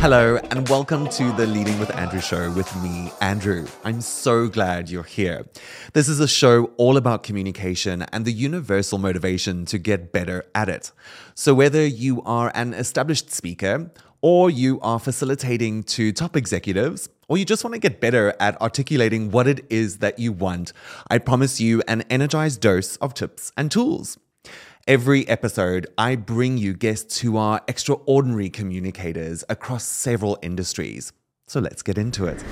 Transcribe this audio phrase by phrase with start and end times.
[0.00, 3.66] Hello, and welcome to the Leading with Andrew show with me, Andrew.
[3.82, 5.44] I'm so glad you're here.
[5.92, 10.68] This is a show all about communication and the universal motivation to get better at
[10.68, 10.92] it.
[11.34, 13.90] So, whether you are an established speaker,
[14.22, 18.58] or you are facilitating to top executives, or you just want to get better at
[18.62, 20.72] articulating what it is that you want,
[21.10, 24.16] I promise you an energized dose of tips and tools.
[24.88, 31.12] Every episode, I bring you guests who are extraordinary communicators across several industries.
[31.46, 32.42] So let's get into it.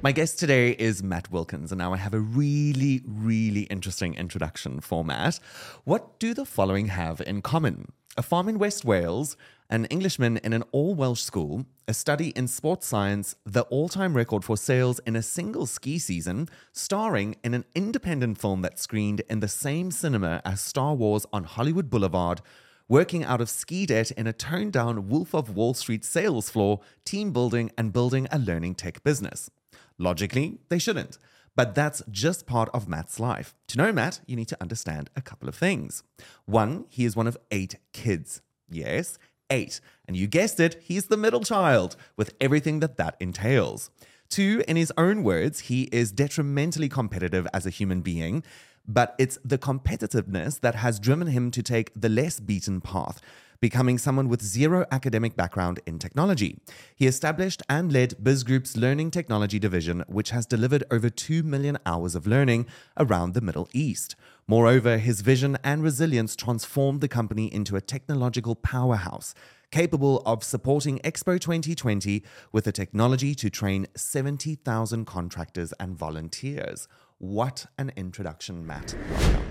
[0.00, 4.80] My guest today is Matt Wilkins, and now I have a really, really interesting introduction
[4.80, 5.40] for Matt.
[5.84, 7.92] What do the following have in common?
[8.16, 9.36] A farm in West Wales,
[9.70, 14.16] an Englishman in an all Welsh school, a study in sports science, the all time
[14.16, 19.20] record for sales in a single ski season, starring in an independent film that screened
[19.28, 22.40] in the same cinema as Star Wars on Hollywood Boulevard,
[22.88, 26.80] working out of ski debt in a toned down Wolf of Wall Street sales floor,
[27.04, 29.50] team building, and building a learning tech business.
[29.98, 31.18] Logically, they shouldn't.
[31.58, 33.52] But that's just part of Matt's life.
[33.66, 36.04] To know Matt, you need to understand a couple of things.
[36.46, 38.42] One, he is one of eight kids.
[38.70, 39.18] Yes,
[39.50, 39.80] eight.
[40.06, 43.90] And you guessed it, he's the middle child, with everything that that entails.
[44.28, 48.44] Two, in his own words, he is detrimentally competitive as a human being,
[48.86, 53.20] but it's the competitiveness that has driven him to take the less beaten path,
[53.60, 56.60] becoming someone with zero academic background in technology.
[56.94, 62.14] He established and led BizGroup's learning technology division, which has delivered over 2 million hours
[62.14, 64.14] of learning around the Middle East.
[64.46, 69.34] Moreover, his vision and resilience transformed the company into a technological powerhouse,
[69.70, 76.88] capable of supporting Expo 2020 with the technology to train 70,000 contractors and volunteers.
[77.18, 78.94] What an introduction, Matt.
[79.10, 79.42] Welcome.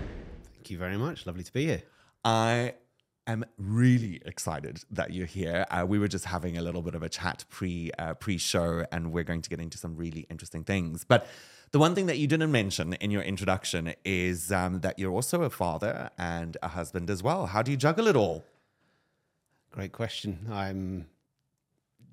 [0.55, 1.25] Thank you very much.
[1.25, 1.83] Lovely to be here.
[2.25, 2.73] I
[3.27, 5.65] am really excited that you're here.
[5.69, 8.85] Uh, we were just having a little bit of a chat pre uh, pre show,
[8.91, 11.03] and we're going to get into some really interesting things.
[11.03, 11.27] But
[11.71, 15.43] the one thing that you didn't mention in your introduction is um, that you're also
[15.43, 17.47] a father and a husband as well.
[17.47, 18.45] How do you juggle it all?
[19.71, 20.47] Great question.
[20.49, 21.07] I'm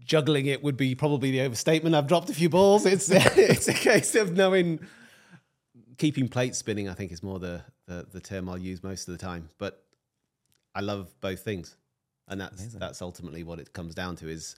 [0.05, 1.95] juggling it would be probably the overstatement.
[1.95, 2.85] I've dropped a few balls.
[2.85, 4.81] It's it's a case of knowing
[5.99, 6.89] keeping plates spinning.
[6.89, 9.51] I think is more the, the the term I'll use most of the time.
[9.59, 9.84] But
[10.75, 11.77] I love both things,
[12.29, 12.81] and that's Amazing.
[12.81, 14.29] that's ultimately what it comes down to.
[14.29, 14.57] Is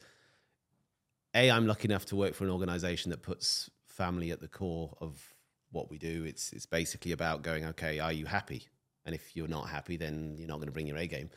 [1.35, 4.97] a I'm lucky enough to work for an organisation that puts family at the core
[5.01, 5.35] of
[5.71, 6.25] what we do.
[6.25, 8.63] It's it's basically about going, okay, are you happy?
[9.05, 11.31] And if you're not happy, then you're not going to bring your A game.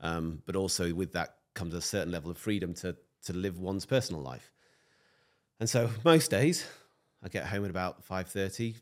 [0.00, 2.96] Um, but also with that comes a certain level of freedom to
[3.26, 4.52] to live one's personal life.
[5.60, 6.66] And so most days,
[7.22, 8.76] I get home at about five thirty,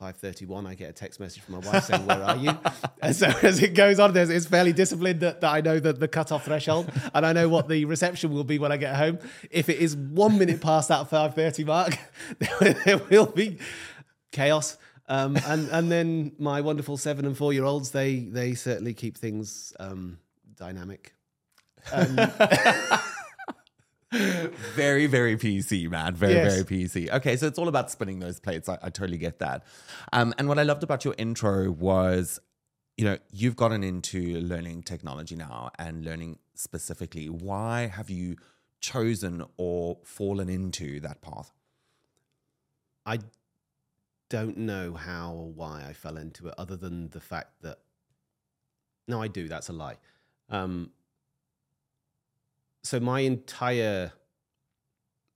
[0.00, 2.56] 5.31 i get a text message from my wife saying where are you?
[3.02, 5.92] And so as it goes on there's, it's fairly disciplined that, that i know the,
[5.92, 9.18] the cut-off threshold and i know what the reception will be when i get home.
[9.50, 11.98] If it is one minute past that 5.30 mark
[12.84, 13.58] there will be
[14.32, 14.76] chaos.
[15.06, 19.18] Um, and, and then my wonderful seven and four year olds they, they certainly keep
[19.18, 20.18] things um,
[20.56, 21.14] dynamic.
[21.92, 22.18] Um,
[24.74, 26.14] very, very PC, man.
[26.14, 26.52] Very, yes.
[26.52, 27.10] very PC.
[27.10, 28.68] Okay, so it's all about spinning those plates.
[28.68, 29.64] I, I totally get that.
[30.12, 32.40] Um, and what I loved about your intro was,
[32.96, 37.28] you know, you've gotten into learning technology now and learning specifically.
[37.28, 38.36] Why have you
[38.80, 41.50] chosen or fallen into that path?
[43.06, 43.18] I
[44.28, 47.78] don't know how or why I fell into it, other than the fact that.
[49.06, 49.48] No, I do.
[49.48, 49.96] That's a lie.
[50.48, 50.90] Um,
[52.84, 54.12] so my entire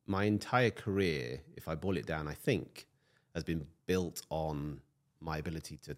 [0.07, 2.87] my entire career, if I boil it down, I think
[3.35, 4.81] has been built on
[5.21, 5.97] my ability to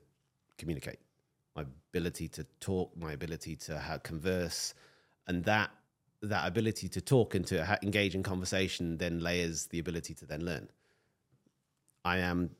[0.58, 0.98] communicate,
[1.54, 4.74] my ability to talk, my ability to converse,
[5.26, 5.70] and that
[6.22, 10.44] that ability to talk and to engage in conversation then layers the ability to then
[10.44, 10.68] learn.
[12.04, 12.50] I am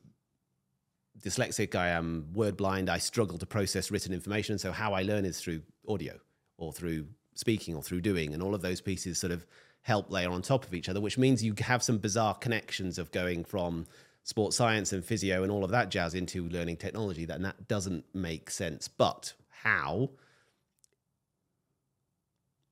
[1.19, 1.75] dyslexic.
[1.75, 2.89] I am word blind.
[2.89, 4.57] I struggle to process written information.
[4.57, 6.19] So how I learn is through audio
[6.57, 7.07] or through
[7.41, 9.45] speaking or through doing, and all of those pieces sort of
[9.81, 13.11] help layer on top of each other, which means you have some bizarre connections of
[13.11, 13.85] going from
[14.23, 17.27] sports science and physio and all of that jazz into learning technology.
[17.27, 18.87] And that doesn't make sense.
[18.87, 20.11] But how?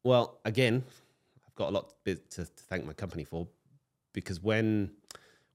[0.04, 0.84] Well, again,
[1.48, 3.48] I've got a lot to, to thank my company for
[4.14, 4.92] because when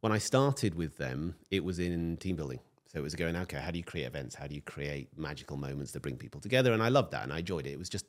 [0.01, 2.61] when I started with them, it was in team building.
[2.93, 4.35] So it was going, okay, how do you create events?
[4.35, 6.75] How do you create magical moments that bring people together?
[6.75, 7.71] And I loved that and I enjoyed it.
[7.71, 8.05] It was just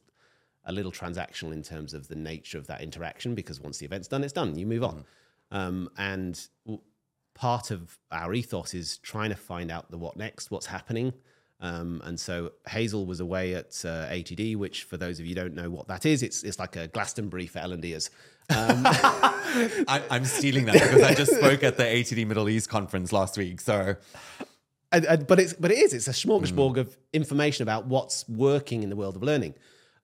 [0.65, 4.07] a little transactional in terms of the nature of that interaction because once the event's
[4.07, 4.57] done, it's done.
[4.57, 5.05] You move on.
[5.51, 5.57] Mm.
[5.57, 6.81] Um, and w-
[7.33, 11.13] part of our ethos is trying to find out the what next, what's happening,
[11.61, 15.41] Um, and so Hazel was away at uh, ATD, which for those of you who
[15.41, 18.09] don't know what that is, it's it's like a Glastonbury for L&Ders.
[18.49, 18.83] Um,
[19.87, 23.37] I, I'm stealing that because I just spoke at the ATD Middle East conference last
[23.37, 23.61] week.
[23.61, 23.95] So
[24.91, 28.83] and, and, but it's but it is it's a smorgasbord of information about what's working
[28.83, 29.55] in the world of learning.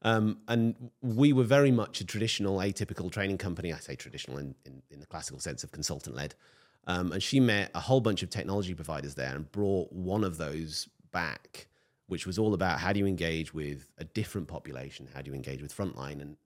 [0.04, 3.72] Um, and we were very much a traditional, atypical training company.
[3.72, 6.36] I say traditional in, in, in the classical sense of consultant led.
[6.88, 10.38] Um, and she met a whole bunch of technology providers there and brought one of
[10.38, 11.68] those back,
[12.08, 15.08] which was all about how do you engage with a different population?
[15.14, 16.22] How do you engage with frontline?
[16.22, 16.38] And,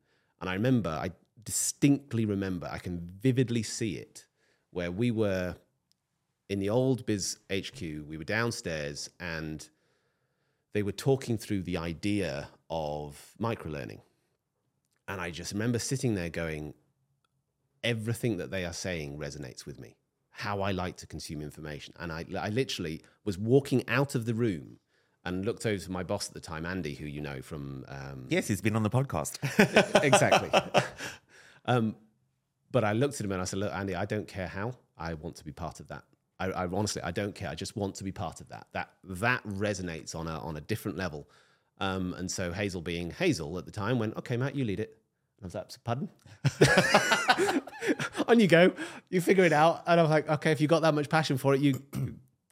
[0.41, 1.11] and I remember, I
[1.45, 4.25] distinctly remember, I can vividly see it,
[4.71, 5.55] where we were
[6.49, 9.67] in the old Biz HQ, we were downstairs and
[10.73, 13.99] they were talking through the idea of microlearning.
[15.07, 16.73] And I just remember sitting there going,
[17.83, 19.95] everything that they are saying resonates with me,
[20.31, 21.93] how I like to consume information.
[21.99, 24.79] And I, I literally was walking out of the room
[25.23, 27.85] and looked over to my boss at the time, Andy, who you know from.
[27.87, 29.37] Um, yes, he's been on the podcast.
[30.03, 30.51] exactly.
[31.65, 31.95] um,
[32.71, 34.73] but I looked at him and I said, Look, Andy, I don't care how.
[34.97, 36.03] I want to be part of that.
[36.39, 37.49] I, I, honestly, I don't care.
[37.49, 38.67] I just want to be part of that.
[38.73, 41.27] That that resonates on a on a different level.
[41.79, 44.97] Um, and so Hazel, being Hazel at the time, went, "Okay, Matt, you lead it."
[45.41, 46.09] I was like, "Pardon?"
[48.27, 48.71] on you go.
[49.09, 49.83] You figure it out.
[49.85, 51.81] And I was like, "Okay, if you got that much passion for it, you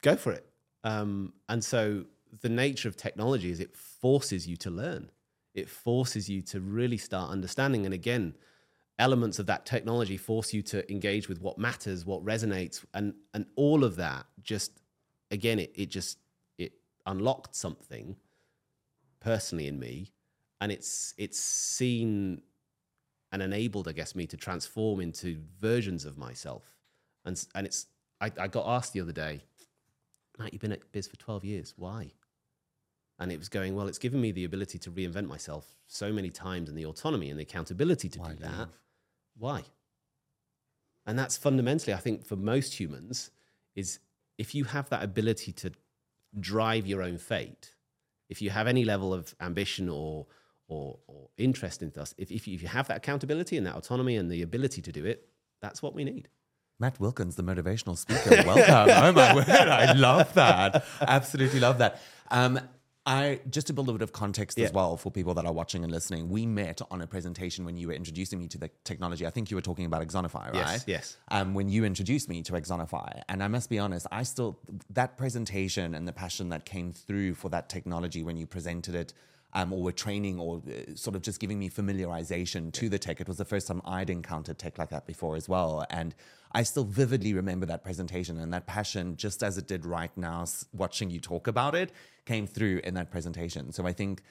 [0.02, 0.46] go for it."
[0.82, 2.04] Um, and so
[2.42, 5.10] the nature of technology is it forces you to learn.
[5.54, 7.84] It forces you to really start understanding.
[7.84, 8.34] And again,
[8.98, 13.46] elements of that technology force you to engage with what matters, what resonates, and and
[13.56, 14.80] all of that just
[15.30, 16.18] again it it just
[16.58, 16.72] it
[17.06, 18.16] unlocked something
[19.24, 20.12] personally in me,
[20.60, 22.42] and it's it's seen
[23.32, 26.64] and enabled, I guess, me to transform into versions of myself,
[27.24, 27.86] and and it's
[28.20, 29.42] I, I got asked the other day,
[30.38, 32.12] Matt, you've been at Biz for twelve years, why?
[33.18, 36.30] And it was going, well, it's given me the ability to reinvent myself so many
[36.30, 38.68] times and the autonomy and the accountability to Why do that.
[39.38, 39.62] Why?
[41.06, 43.30] And that's fundamentally, I think, for most humans,
[43.76, 44.00] is
[44.36, 45.70] if you have that ability to
[46.40, 47.76] drive your own fate,
[48.28, 50.26] if you have any level of ambition or
[50.66, 53.76] or, or interest in us, if, if, you, if you have that accountability and that
[53.76, 55.28] autonomy and the ability to do it,
[55.60, 56.28] that's what we need.
[56.80, 58.42] Matt Wilkins, the motivational speaker.
[58.46, 58.90] Welcome.
[58.96, 59.48] oh my word.
[59.48, 60.84] I love that.
[61.00, 62.00] Absolutely love that.
[62.30, 62.58] Um,
[63.06, 64.64] I just to build a bit of context Yeah.
[64.64, 66.30] as well for people that are watching and listening.
[66.30, 69.26] We met on a presentation when you were introducing me to the technology.
[69.26, 70.54] I think you were talking about Axonify, right?
[70.54, 71.16] Yes, yes.
[71.28, 74.58] Um, when you introduced me to Axonify, and I must be honest, I still
[74.90, 79.12] that presentation and the passion that came through for that technology when you presented it.
[79.56, 83.20] Um, or were training or uh, sort of just giving me familiarization to the tech.
[83.20, 85.86] It was the first time I'd encountered tech like that before as well.
[85.90, 86.12] And
[86.54, 90.44] I still vividly remember that presentation and that passion, just as it did right now,
[90.72, 91.90] watching you talk about it,
[92.24, 93.72] came through in that presentation.
[93.72, 94.22] So I think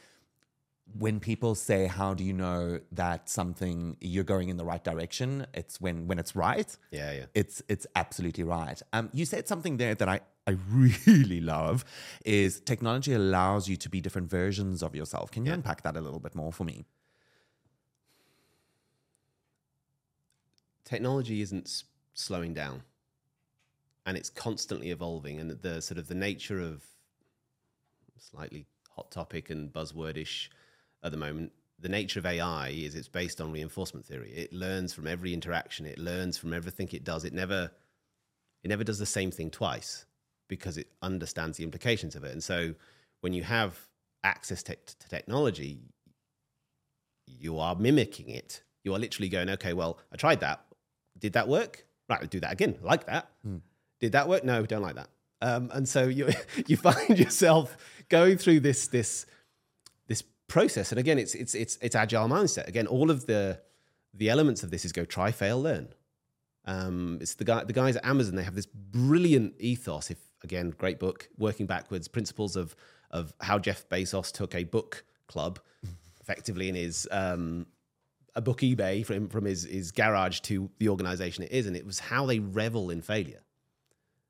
[0.98, 5.46] when people say, "How do you know that something you're going in the right direction?"
[5.54, 6.76] It's when when it's right.
[6.92, 7.26] Yeah, yeah.
[7.34, 8.82] It's it's absolutely right.
[8.94, 10.52] Um, you said something there that I I
[11.06, 11.84] really love
[12.26, 15.32] is technology allows you to be different versions of yourself.
[15.32, 16.86] Can you unpack that a little bit more for me?
[20.86, 22.84] technology isn't slowing down
[24.06, 26.84] and it's constantly evolving and the sort of the nature of
[28.20, 28.66] slightly
[28.96, 30.48] hot topic and buzzwordish
[31.04, 34.94] at the moment the nature of ai is it's based on reinforcement theory it learns
[34.94, 37.70] from every interaction it learns from everything it does it never
[38.64, 40.06] it never does the same thing twice
[40.48, 42.74] because it understands the implications of it and so
[43.22, 43.78] when you have
[44.24, 45.82] access to, to technology
[47.26, 48.64] you are mimicking it.
[48.84, 50.66] You are literally going, okay, well, I tried that.
[51.18, 51.86] Did that work?
[52.20, 52.78] Right, do that again.
[52.82, 53.30] Like that.
[54.00, 54.44] Did that work?
[54.44, 55.10] No, don't like that.
[55.42, 56.30] Um, and so you
[56.68, 57.76] you find yourself
[58.10, 59.26] going through this this
[60.08, 60.92] this process.
[60.92, 62.68] And again, it's it's it's it's agile mindset.
[62.68, 63.60] Again, all of the
[64.14, 65.90] the elements of this is go try, fail, learn.
[66.66, 68.36] Um, it's the guy the guys at Amazon.
[68.36, 70.12] They have this brilliant ethos.
[70.12, 72.76] If again, great book, working backwards, principles of
[73.12, 75.60] of how Jeff Bezos took a book club,
[76.22, 77.66] effectively in his um,
[78.36, 81.86] a book eBay from from his his garage to the organization it is, and it
[81.86, 83.42] was how they revel in failure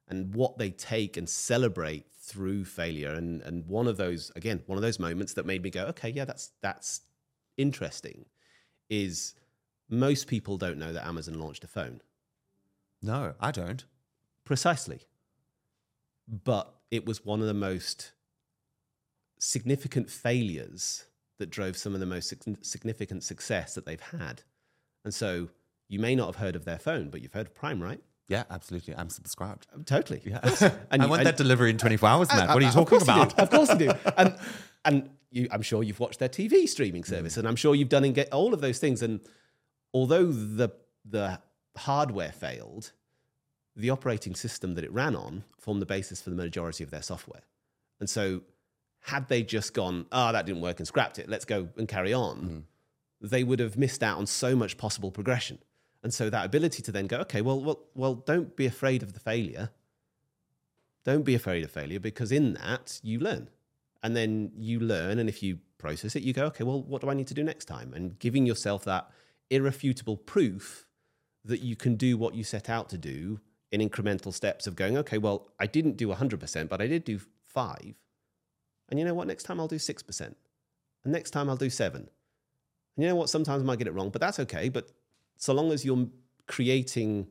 [0.08, 3.12] and what they take and celebrate through failure.
[3.12, 6.10] And and one of those again, one of those moments that made me go, okay,
[6.10, 7.02] yeah, that's that's
[7.58, 8.26] interesting.
[8.90, 9.36] Is
[9.90, 12.02] most people don't know that Amazon launched a phone.
[13.02, 13.84] No, I don't.
[14.46, 15.02] Precisely.
[16.28, 18.12] But it was one of the most
[19.40, 21.06] significant failures
[21.44, 24.44] that drove some of the most significant success that they've had.
[25.04, 25.50] And so
[25.90, 28.00] you may not have heard of their phone, but you've heard of Prime, right?
[28.30, 28.96] Yeah, absolutely.
[28.96, 29.68] I'm subscribed.
[29.76, 30.22] Uh, totally.
[30.24, 30.40] Yeah.
[30.92, 32.48] And I you- want and- that delivery in 24 hours, uh, Matt.
[32.48, 33.36] What uh, are you talking you about?
[33.36, 33.44] do.
[33.44, 33.92] Of course you do.
[34.18, 34.38] And
[34.86, 38.06] and you, I'm sure you've watched their TV streaming service, and I'm sure you've done
[38.06, 39.02] and get all of those things.
[39.02, 39.20] And
[39.94, 40.70] although the
[41.04, 41.40] the
[41.76, 42.94] hardware failed,
[43.76, 47.02] the operating system that it ran on formed the basis for the majority of their
[47.02, 47.42] software.
[48.00, 48.42] And so,
[49.04, 52.14] had they just gone, "Ah, that didn't work," and scrapped it, let's go and carry
[52.14, 52.66] on,
[53.22, 55.60] they would have missed out on so much possible progression.
[56.02, 59.14] And so, that ability to then go, "Okay, well, well, well, don't be afraid of
[59.14, 59.70] the failure."
[61.04, 63.50] don't be afraid of failure because in that you learn
[64.02, 67.10] and then you learn and if you process it you go okay well what do
[67.10, 69.10] i need to do next time and giving yourself that
[69.50, 70.88] irrefutable proof
[71.44, 73.40] that you can do what you set out to do
[73.72, 77.20] in incremental steps of going okay well i didn't do 100% but i did do
[77.46, 77.96] 5
[78.94, 80.36] and you know what next time i'll do 6% and
[81.06, 82.10] next time i'll do 7 and
[82.96, 84.92] you know what sometimes i might get it wrong but that's okay but
[85.36, 86.06] so long as you're
[86.46, 87.26] creating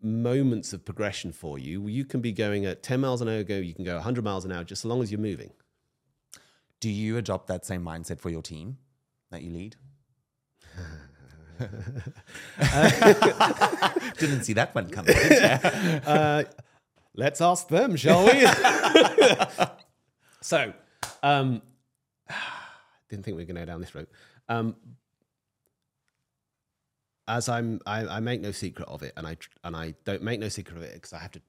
[0.00, 1.86] moments of progression for you.
[1.88, 4.44] You can be going at 10 miles an hour, go, you can go 100 miles
[4.44, 5.50] an hour, just as long as you're moving.
[6.80, 8.78] Do you adopt that same mindset for your team
[9.30, 9.76] that you lead?
[14.18, 15.16] Didn't see that one coming.
[16.06, 16.44] Uh,
[17.14, 18.46] let's ask them, shall we?
[20.48, 20.72] So,
[21.22, 21.60] um,
[23.10, 24.06] didn't think we were going to go down this road.
[24.48, 24.76] Um,
[27.28, 30.40] as I'm, I, I make no secret of it, and I and I don't make
[30.40, 31.42] no secret of it because I have to.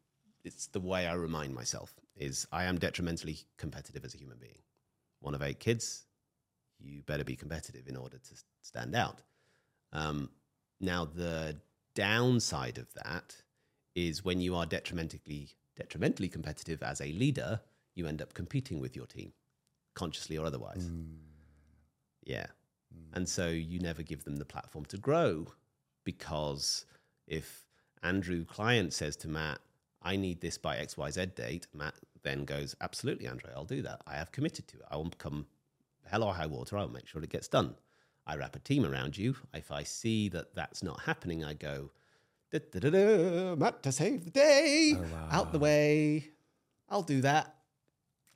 [0.44, 4.60] It's the way I remind myself is I am detrimentally competitive as a human being.
[5.22, 6.04] One of eight kids,
[6.78, 9.22] you better be competitive in order to stand out.
[9.94, 10.30] Um,
[10.82, 11.56] now the
[11.96, 13.34] downside of that
[13.96, 17.62] is when you are detrimentally detrimentally competitive as a leader,
[17.96, 19.34] you end up competing with your team,
[19.96, 20.90] consciously or otherwise.
[20.90, 21.18] Mm.
[22.24, 22.48] Yeah.
[22.94, 23.18] Mm.
[23.18, 25.48] And so you never give them the platform to grow
[26.04, 26.86] because
[27.28, 27.66] if
[28.04, 29.60] Andrew client says to Matt,
[30.02, 34.02] I need this by XYZ date, Matt then goes, Absolutely, Andre, I'll do that.
[34.08, 34.86] I have committed to it.
[34.90, 35.46] I will come
[36.06, 36.78] hell or high water.
[36.78, 37.76] I'll make sure it gets done.
[38.26, 39.36] I wrap a team around you.
[39.54, 41.92] If I see that that's not happening, I go,
[42.52, 46.30] "Da-da-da-da, Matt to save the day, oh, out the way.
[46.90, 47.56] I'll do that.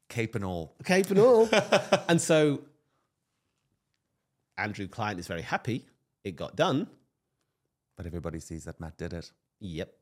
[0.10, 0.75] Cape and all.
[0.86, 1.50] Cape and all.
[2.07, 2.62] and so
[4.57, 5.86] Andrew Client is very happy.
[6.24, 6.88] It got done.
[7.95, 9.31] But everybody sees that Matt did it.
[9.60, 9.93] Yep.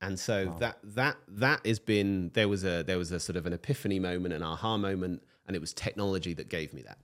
[0.00, 3.46] And so that that that has been there was a there was a sort of
[3.46, 6.98] an epiphany moment, an aha moment, and it was technology that gave me that.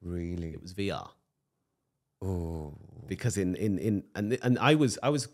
[0.00, 0.50] Really?
[0.50, 1.08] It was VR.
[2.20, 2.74] Oh.
[3.06, 5.28] because in in in and and I was I was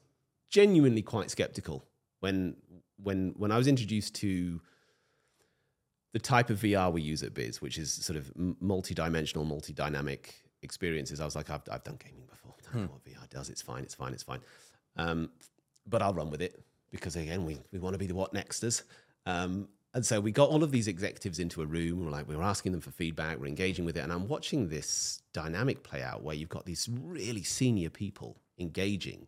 [0.51, 1.85] genuinely quite skeptical
[2.21, 2.57] when
[3.03, 4.61] when when I was introduced to
[6.15, 8.31] the type of VR we use at Biz, which is sort of
[8.61, 11.21] multi-dimensional, multi-dynamic experiences.
[11.21, 12.55] I was like, I've I've done gaming before.
[12.57, 13.51] I don't know what VR does.
[13.51, 13.83] It's fine.
[13.83, 14.13] It's fine.
[14.13, 14.41] It's fine.
[14.97, 15.31] Um,
[15.89, 18.85] but I'll run with it because again, we we want to be the what nexters.
[19.27, 22.05] Um, and so we got all of these executives into a room.
[22.05, 23.39] We're like, we were asking them for feedback.
[23.39, 26.89] We're engaging with it, and I'm watching this dynamic play out where you've got these
[26.89, 29.27] really senior people engaging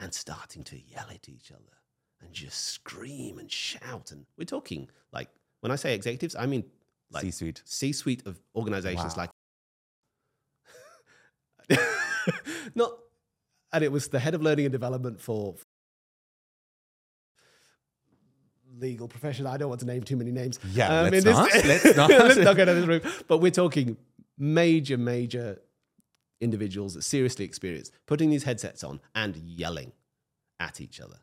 [0.00, 1.76] and starting to yell at each other
[2.22, 4.12] and just scream and shout.
[4.12, 5.28] And we're talking like
[5.62, 6.64] when I say executives, I mean
[7.10, 7.62] like C-suite.
[7.64, 9.28] C-suite of organizations Wow.
[11.70, 11.78] like
[12.74, 12.92] not
[13.72, 15.54] and it was the head of learning and development for
[18.78, 19.46] legal profession.
[19.46, 20.58] I don't want to name too many names.
[20.72, 21.64] Yeah, Um, let's in this- not.
[21.64, 22.10] Let's not.
[22.10, 23.24] let's not go down this route.
[23.28, 23.96] But we're talking
[24.38, 25.60] major, major
[26.40, 29.92] individuals that seriously experienced putting these headsets on and yelling
[30.58, 31.18] at each other.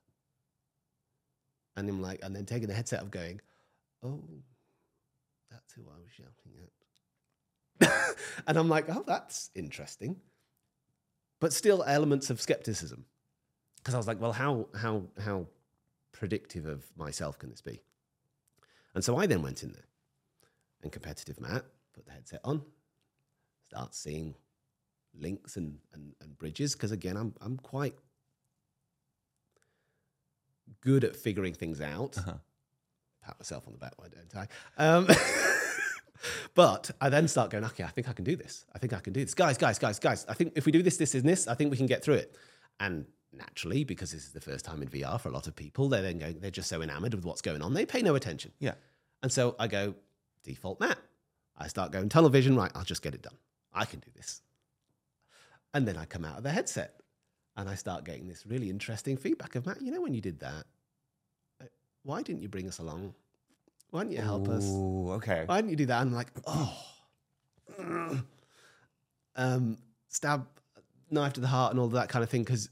[1.76, 3.42] And I'm like, and then taking the headset of going,
[4.04, 4.24] oh,
[5.52, 8.16] that's who I was shouting at.
[8.48, 10.18] and I'm like, oh, that's interesting.
[11.40, 13.06] But still elements of skepticism.
[13.78, 15.48] Because I was like, well, how how how
[16.12, 17.82] predictive of myself can this be?
[18.94, 19.88] And so I then went in there
[20.84, 22.62] and competitive Matt, put the headset on,
[23.68, 24.36] start seeing
[25.18, 26.74] links and, and, and bridges.
[26.74, 27.96] Because again, I'm I'm quite
[30.82, 32.18] good at figuring things out.
[32.18, 32.34] Uh-huh.
[33.30, 34.84] Pat myself on the back, why don't I?
[34.84, 35.08] Um,
[36.56, 38.66] but I then start going, okay, I think I can do this.
[38.74, 39.36] I think I can do this.
[39.36, 41.70] Guys, guys, guys, guys, I think if we do this, this, and this, I think
[41.70, 42.36] we can get through it.
[42.80, 45.90] And naturally, because this is the first time in VR for a lot of people,
[45.90, 48.52] they're then going, they're just so enamored with what's going on, they pay no attention.
[48.60, 48.74] Yeah.
[49.22, 49.94] And so I go,
[50.44, 50.98] default Matt.
[51.56, 52.72] I start going tunnel vision, right?
[52.74, 53.38] I'll just get it done.
[53.74, 54.42] I can do this.
[55.76, 57.02] And then I come out of the headset
[57.56, 60.40] and I start getting this really interesting feedback of Matt, you know, when you did
[60.40, 60.66] that,
[62.10, 63.14] why didn't you bring us along?
[63.92, 64.66] Why didn't you help us?
[64.66, 65.44] Ooh, okay.
[65.46, 66.02] Why didn't you do that?
[66.02, 66.76] And I'm like, oh,
[69.36, 70.48] um, stab
[71.12, 72.44] knife to the heart and all that kind of thing.
[72.44, 72.70] Because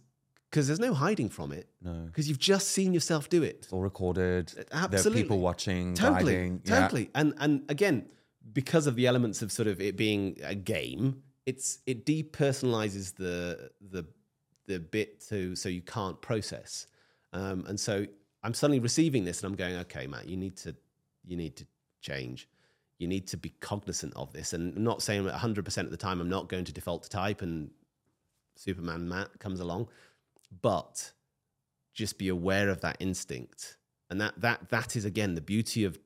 [0.49, 1.69] because there's no hiding from it.
[1.83, 1.91] No.
[2.07, 3.57] because you've just seen yourself do it.
[3.61, 4.47] It's all recorded.
[4.55, 5.21] There are Absolutely.
[5.21, 6.61] people watching, Totally, guiding.
[6.65, 6.79] Yeah.
[6.79, 7.09] totally.
[7.13, 8.07] And and again,
[8.53, 13.69] because of the elements of sort of it being a game, it's it depersonalizes the
[13.81, 14.03] the
[14.65, 16.87] the bit to so you can't process.
[17.33, 18.07] Um, and so
[18.43, 20.75] I'm suddenly receiving this, and I'm going, okay, Matt, you need to
[21.25, 21.65] you need to
[22.01, 22.47] change.
[22.99, 25.97] You need to be cognizant of this, and I'm not saying 100 percent of the
[25.97, 27.71] time I'm not going to default to type, and
[28.55, 29.89] Superman Matt comes along,
[30.61, 31.11] but
[31.93, 33.77] just be aware of that instinct.
[34.09, 35.99] And that that that is again the beauty of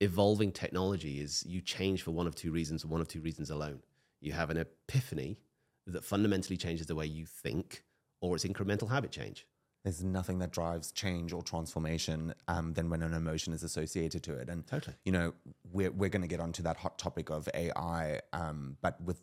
[0.00, 3.80] evolving technology is you change for one of two reasons one of two reasons alone.
[4.20, 5.38] You have an epiphany
[5.86, 7.84] that fundamentally changes the way you think
[8.20, 9.46] or it's incremental habit change
[9.86, 14.34] There's nothing that drives change or transformation um, than when an emotion is associated to
[14.34, 14.48] it.
[14.48, 14.96] And Totally.
[15.04, 15.32] you know,
[15.70, 19.20] we're we're going to get onto that hot topic of AI, um, but with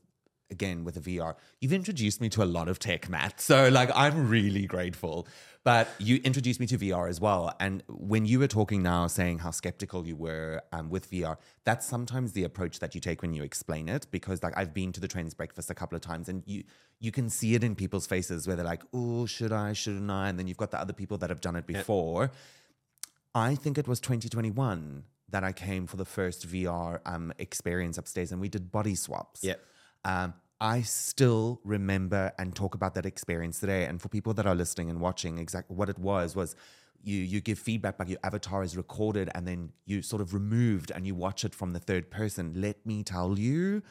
[0.53, 3.41] again with a VR, you've introduced me to a lot of tech, Matt.
[3.41, 5.27] So like, I'm really grateful.
[5.65, 7.53] But you introduced me to VR as well.
[7.59, 11.85] And when you were talking now, saying how skeptical you were um, with VR, that's
[11.85, 14.07] sometimes the approach that you take when you explain it.
[14.11, 16.63] Because like I've been to the Trends Breakfast a couple of times, and you
[16.99, 19.71] you can see it in people's faces where they're like, "Oh, should I?
[19.71, 22.31] Shouldn't I?" And then you've got the other people that have done it before.
[23.33, 28.31] I think it was 2021 that I came for the first VR um, experience upstairs,
[28.31, 29.43] and we did body swaps.
[29.43, 29.59] Yep.
[30.05, 30.33] Um,
[30.63, 33.83] I still remember and talk about that experience today.
[33.85, 36.55] And for people that are listening and watching, exactly what it was was
[37.03, 40.89] you you give feedback, but your avatar is recorded, and then you sort of removed,
[40.89, 42.53] and you watch it from the third person.
[42.55, 43.83] Let me tell you.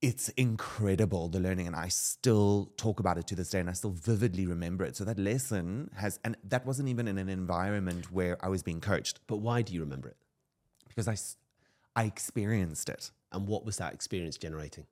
[0.00, 3.72] It's incredible the learning, and I still talk about it to this day, and I
[3.72, 4.96] still vividly remember it.
[4.96, 8.80] So that lesson has, and that wasn't even in an environment where I was being
[8.80, 10.16] coached but why do you remember it
[10.88, 11.16] because I
[11.96, 13.10] I experienced it.
[13.32, 14.86] and what was that experience generating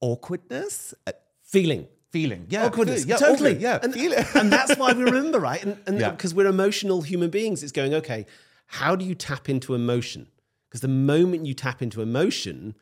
[0.00, 1.12] Awkwardness, uh,
[1.42, 3.94] feeling feeling, yeah, awkwardness, feeling, yeah, totally, awkward, yeah, and,
[4.36, 5.62] and that's why we remember, right?
[5.62, 6.10] And and Yeah.
[6.10, 8.26] because we're emotional human beings, it's going okay.
[8.66, 10.28] How do you tap into emotion?
[10.68, 12.74] Because the moment you tap into emotion,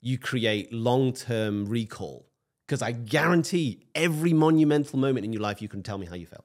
[0.00, 2.28] you create long-term recall.
[2.66, 6.26] Because I guarantee every monumental moment in your life, you can tell me how you
[6.26, 6.44] felt.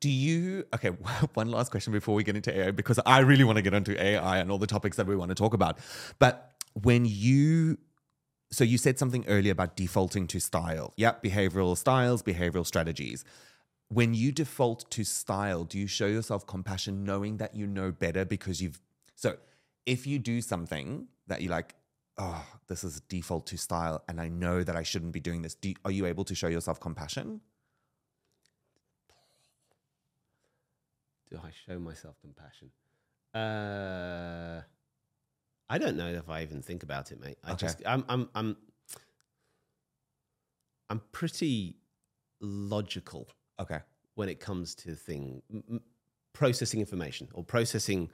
[0.00, 0.64] Do you?
[0.74, 0.88] Okay,
[1.34, 4.00] one last question before we get into AI, because I really want to get into
[4.02, 5.78] AI and all the topics that we want to talk about.
[6.18, 7.78] But when you,
[8.56, 10.94] so you said something earlier about defaulting to style.
[10.96, 13.22] Yeah, behavioral styles, behavioral strategies.
[13.88, 18.24] When you default to style, do you show yourself compassion knowing that you know better
[18.24, 18.80] because you've,
[19.14, 19.36] so
[19.84, 21.74] if you do something that you like,
[22.16, 25.54] oh, this is default to style and I know that I shouldn't be doing this,
[25.54, 27.42] do, are you able to show yourself compassion?
[31.30, 32.70] Do I show myself compassion?
[33.34, 34.62] Uh,
[35.68, 37.38] I don't know if I even think about it, mate.
[37.44, 37.66] I Okay.
[37.66, 38.56] just I'm I'm I'm
[40.88, 41.76] I'm pretty
[42.40, 43.80] logical Okay.
[44.14, 45.80] when it comes to thing m-
[46.32, 48.10] processing information or processing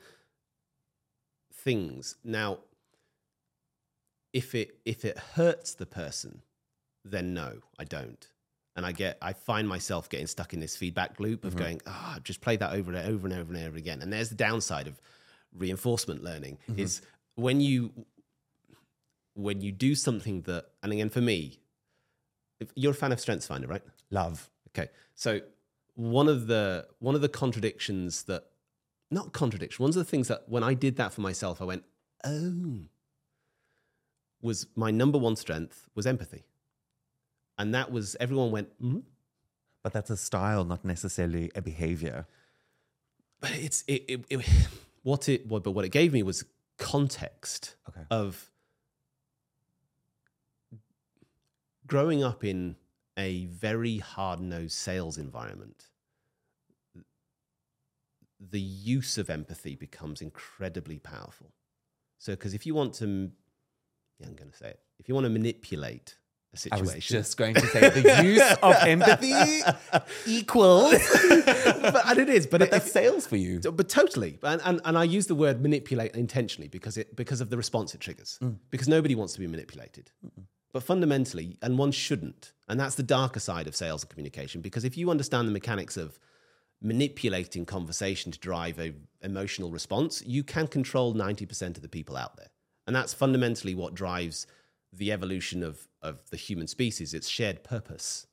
[1.52, 2.16] things.
[2.24, 2.58] Now,
[4.32, 6.42] if it if it hurts the person,
[7.04, 8.26] then no, I don't.
[8.74, 12.18] And I get I find myself getting stuck in this feedback loop of going, ah,
[12.24, 14.00] just play that over and over and over and over again.
[14.00, 14.98] And there's the downside of
[15.54, 17.02] reinforcement learning is
[17.34, 17.92] when you
[19.34, 21.58] when you do something that and again for me,
[22.60, 23.82] if you're a fan of StrengthsFinder, right?
[24.10, 24.50] Love.
[24.68, 25.40] Okay, so
[25.94, 28.44] one of the one of the contradictions that
[29.10, 31.84] not contradiction, one of the things that when I did that for myself, I went,
[32.24, 32.80] oh,
[34.40, 36.44] was my number one strength was empathy,
[37.58, 39.00] and that was everyone went, hmm
[39.82, 42.26] But that's a style, not necessarily a behavior.
[43.40, 44.40] but it's it, it, it
[45.02, 46.44] what it what, but what it gave me was
[46.82, 48.02] context Okay.
[48.10, 48.50] of
[51.86, 52.76] growing up in
[53.16, 55.88] a very hard nosed sales environment,
[58.40, 61.52] the use of empathy becomes incredibly powerful.
[62.18, 63.30] So, because if you want to,
[64.18, 66.16] yeah, I'm going to say it, if you want to manipulate
[66.52, 69.62] a I situation, was just going to say the use of empathy
[70.26, 70.92] equals.
[71.28, 73.60] but, and it is, but, But that's sales for you.
[73.60, 77.48] But totally, and, and and I use the word manipulate intentionally because it because of
[77.48, 78.38] the response it triggers.
[78.42, 78.56] Mm.
[78.70, 80.10] Because nobody wants to be manipulated,
[80.72, 84.60] but fundamentally, and one shouldn't, and that's the darker side of sales and communication.
[84.60, 86.18] Because if you understand the mechanics of
[86.82, 92.14] manipulating conversation to drive a emotional response, you can control ninety percent of the people
[92.14, 92.50] out there,
[92.86, 94.46] and that's fundamentally what drives
[94.92, 97.14] the evolution of of the human species.
[97.14, 98.26] It's shared purpose.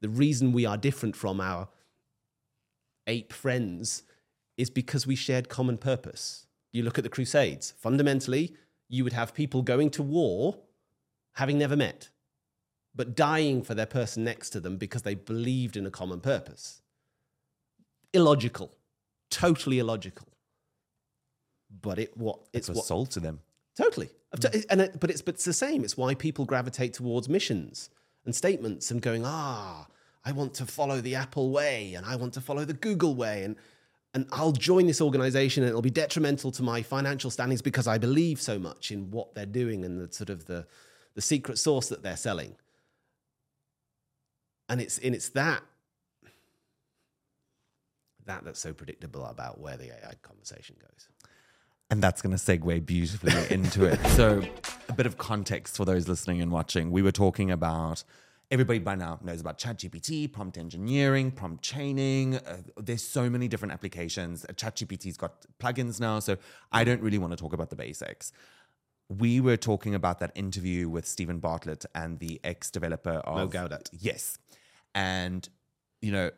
[0.00, 1.68] The reason we are different from our
[3.06, 4.02] ape friends
[4.56, 6.46] is because we shared common purpose.
[6.72, 8.54] You look at the Crusades, fundamentally,
[8.88, 10.58] you would have people going to war
[11.34, 12.10] having never met,
[12.94, 16.82] but dying for their person next to them because they believed in a common purpose.
[18.12, 18.72] Illogical,
[19.30, 20.28] totally illogical.
[21.82, 23.40] But it what It's it's was what sold to them.
[23.76, 24.10] Totally.
[24.70, 25.84] And it, but it's but it's the same.
[25.84, 27.90] It's why people gravitate towards missions
[28.24, 29.86] and statements and going, ah,
[30.24, 33.44] I want to follow the Apple way and I want to follow the Google way
[33.44, 33.56] and
[34.14, 37.98] and I'll join this organization and it'll be detrimental to my financial standings because I
[37.98, 40.66] believe so much in what they're doing and the sort of the
[41.14, 42.56] the secret sauce that they're selling.
[44.68, 45.62] And it's and it's that
[48.26, 51.08] that that's so predictable about where the AI conversation goes.
[51.90, 54.04] And that's going to segue beautifully into it.
[54.08, 54.42] So,
[54.88, 56.90] a bit of context for those listening and watching.
[56.90, 58.02] We were talking about
[58.50, 62.36] everybody by now knows about ChatGPT, prompt engineering, prompt chaining.
[62.36, 64.44] Uh, there's so many different applications.
[64.44, 66.36] Uh, ChatGPT's got plugins now, so
[66.72, 68.32] I don't really want to talk about the basics.
[69.08, 73.48] We were talking about that interview with Steven Bartlett and the ex developer of Mo
[73.48, 73.90] Gawdat.
[73.92, 74.38] Yes.
[74.94, 75.48] And,
[76.00, 76.30] you know,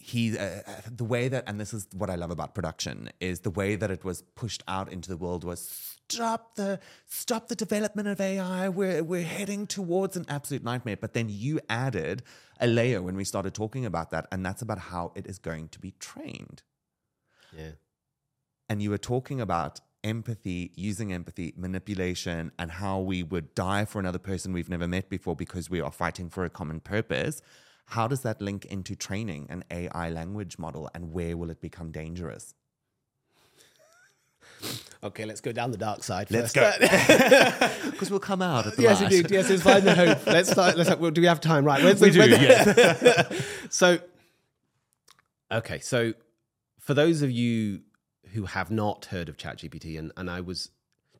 [0.00, 0.60] he uh, uh,
[0.90, 3.90] the way that and this is what i love about production is the way that
[3.90, 5.60] it was pushed out into the world was
[6.08, 11.12] stop the stop the development of ai we're we're heading towards an absolute nightmare but
[11.12, 12.22] then you added
[12.60, 15.68] a layer when we started talking about that and that's about how it is going
[15.68, 16.62] to be trained
[17.56, 17.72] Yeah.
[18.68, 23.98] and you were talking about empathy, using empathy, manipulation, and how we would die for
[23.98, 27.42] another person we've never met before because we are fighting for a common purpose.
[27.90, 31.90] How does that link into training an AI language model and where will it become
[31.90, 32.54] dangerous?
[35.02, 36.30] Okay, let's go down the dark side.
[36.30, 36.78] Let's first.
[36.78, 39.30] Because we'll come out at the yes, indeed.
[39.30, 40.26] Yes, it's find the hope.
[40.26, 40.76] Let's start.
[40.76, 40.94] Let's.
[40.94, 41.64] Well, do we have time?
[41.64, 41.82] Right.
[41.82, 43.42] When's We do, yes.
[43.70, 43.98] so,
[45.50, 45.78] okay.
[45.78, 46.12] So,
[46.78, 47.80] for those of you
[48.34, 50.68] who have not heard of ChatGPT, and and I was,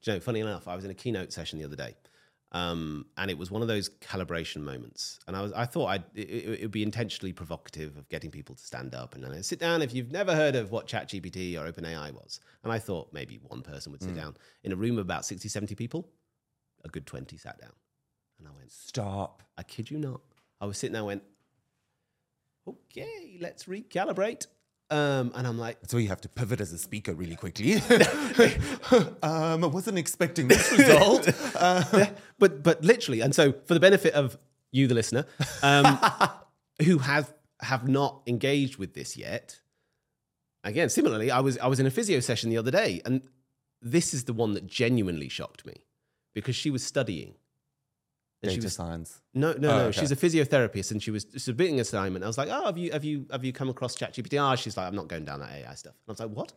[0.03, 1.97] you know, funny enough, I was in a keynote session the other day,
[2.53, 6.05] um, and it was one of those calibration moments, and I was, I thought I'd,
[6.15, 9.83] it, it would be intentionally provocative of getting people to stand up and sit down
[9.83, 13.63] if you've never heard of what ChatGPT or OpenAI was, and I thought maybe one
[13.63, 16.09] person would sit down in a room of about 60, 70 people,
[16.85, 17.73] a good twenty sat down,
[18.39, 19.43] and I went, Stop.
[19.57, 20.21] I kid you not.
[20.61, 21.23] I was sitting there, and went,
[22.67, 24.47] okay, let's recalibrate.
[24.91, 27.75] Um, and I'm like, So you have to pivot as a speaker really quickly.
[29.23, 31.29] um, I wasn't expecting this result.
[31.55, 32.07] Uh,
[32.39, 34.37] but but literally, and so for the benefit of
[34.73, 35.27] you, the listener,
[35.63, 35.99] um,
[36.85, 39.61] who have have not engaged with this yet.
[40.65, 43.23] Again, similarly, I was I was in a physio session the other day, and
[43.81, 45.85] this is the one that genuinely shocked me
[46.35, 47.35] because she was studying.
[48.43, 49.21] And she was science.
[49.35, 49.85] No, no, Oh, no.
[49.89, 50.01] okay.
[50.01, 52.25] She's a physiotherapist, and she was submitting an assignment.
[52.25, 54.77] I was like, "Oh, have you, have you, have you come across ChatGPT?" Ah, she's
[54.79, 56.53] like, "I'm not going down that AI stuff." And I was like, "What?"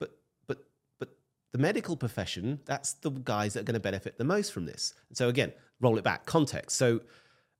[0.00, 0.18] But,
[0.48, 0.58] but,
[0.98, 1.10] but
[1.52, 4.94] the medical profession, that's the guys that are going to benefit the most from this.
[5.08, 6.26] And so again, roll it back.
[6.26, 6.76] Context.
[6.76, 7.02] So,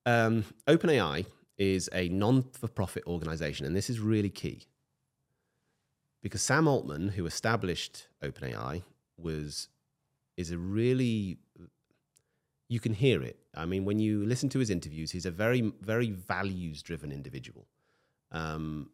[0.05, 1.25] um, OpenAI
[1.57, 4.67] is a non-for-profit organization, and this is really key
[6.21, 8.83] because Sam Altman, who established OpenAI,
[9.17, 9.69] was
[10.37, 11.39] is a really
[12.69, 13.39] you can hear it.
[13.55, 17.67] I mean, when you listen to his interviews, he's a very, very values driven individual.
[18.31, 18.91] Um,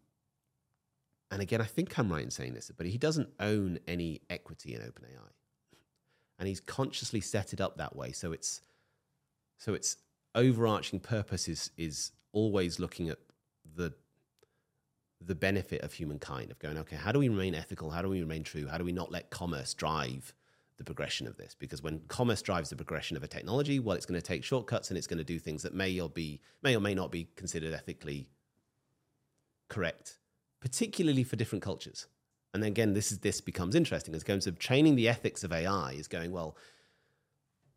[1.30, 4.74] and again, I think I'm right in saying this, but he doesn't own any equity
[4.74, 5.32] in OpenAI,
[6.38, 8.12] and he's consciously set it up that way.
[8.12, 8.60] So it's
[9.58, 9.96] so its
[10.36, 13.18] overarching purpose is is always looking at
[13.74, 13.92] the
[15.20, 17.90] the benefit of humankind of going, okay, how do we remain ethical?
[17.90, 18.68] How do we remain true?
[18.68, 20.34] How do we not let commerce drive
[20.78, 21.54] the progression of this?
[21.58, 24.90] Because when commerce drives the progression of a technology, well, it's going to take shortcuts
[24.90, 27.28] and it's going to do things that may or be may or may not be
[27.36, 28.28] considered ethically
[29.68, 30.18] correct,
[30.60, 32.06] particularly for different cultures.
[32.52, 34.14] And then again, this is this becomes interesting.
[34.14, 36.56] In terms of training the ethics of AI, is going well.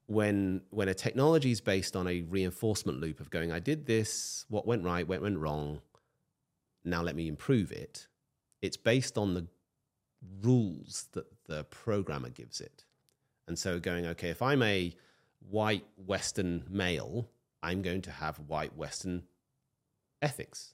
[0.06, 4.46] When when a technology is based on a reinforcement loop of going, I did this,
[4.48, 5.82] what went right, what went wrong,
[6.86, 8.08] now let me improve it.
[8.62, 9.48] It's based on the
[10.42, 12.86] rules that the programmer gives it.
[13.48, 14.94] And so going, okay, if I'm a
[15.50, 17.30] white Western male,
[17.64, 19.24] I'm going to have white Western
[20.22, 20.74] ethics,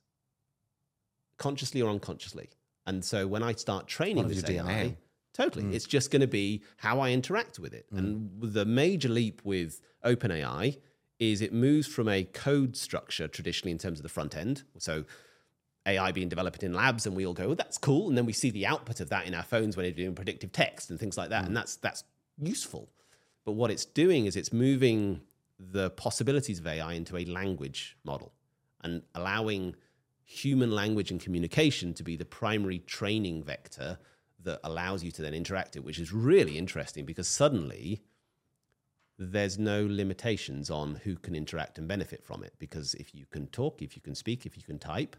[1.37, 2.49] consciously or unconsciously.
[2.85, 4.95] And so when I start training this AI, DNA.
[5.33, 7.85] totally, it's just going to be how I interact with it.
[7.91, 10.77] And the major leap with OpenAI
[11.19, 14.63] is it moves from a code structure traditionally in terms of the front end.
[14.79, 15.05] So
[15.85, 18.33] AI being developed in labs, and we all go, "Oh, that's cool," and then we
[18.33, 21.17] see the output of that in our phones when we're doing predictive text and things
[21.17, 22.03] like that, and that's that's
[22.37, 22.89] useful.
[23.45, 25.21] But what it's doing is it's moving
[25.59, 28.33] the possibilities of AI into a language model
[28.81, 29.75] and allowing
[30.25, 33.97] human language and communication to be the primary training vector
[34.43, 38.01] that allows you to then interact it, which is really interesting because suddenly
[39.17, 42.53] there's no limitations on who can interact and benefit from it.
[42.57, 45.15] Because if you can talk, if you can speak, if you can type,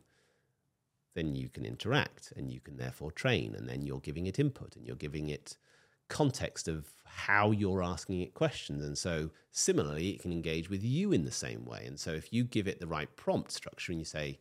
[1.14, 3.54] then you can interact and you can therefore train.
[3.54, 5.56] And then you're giving it input and you're giving it
[6.08, 8.84] context of how you're asking it questions.
[8.84, 11.84] And so, similarly, it can engage with you in the same way.
[11.86, 14.38] And so, if you give it the right prompt structure and you say,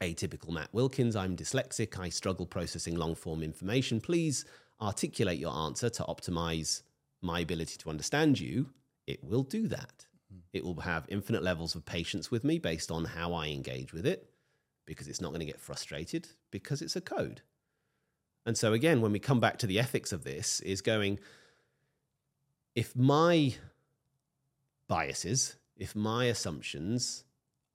[0.00, 4.44] Atypical Matt Wilkins, I'm dyslexic, I struggle processing long form information, please
[4.80, 6.82] articulate your answer to optimize
[7.20, 8.70] my ability to understand you,
[9.06, 10.06] it will do that.
[10.30, 10.40] Hmm.
[10.52, 14.04] It will have infinite levels of patience with me based on how I engage with
[14.04, 14.28] it
[14.86, 17.42] because it's not going to get frustrated because it's a code.
[18.44, 21.20] And so again, when we come back to the ethics of this, is going
[22.74, 23.54] if my
[24.88, 27.24] biases, if my assumptions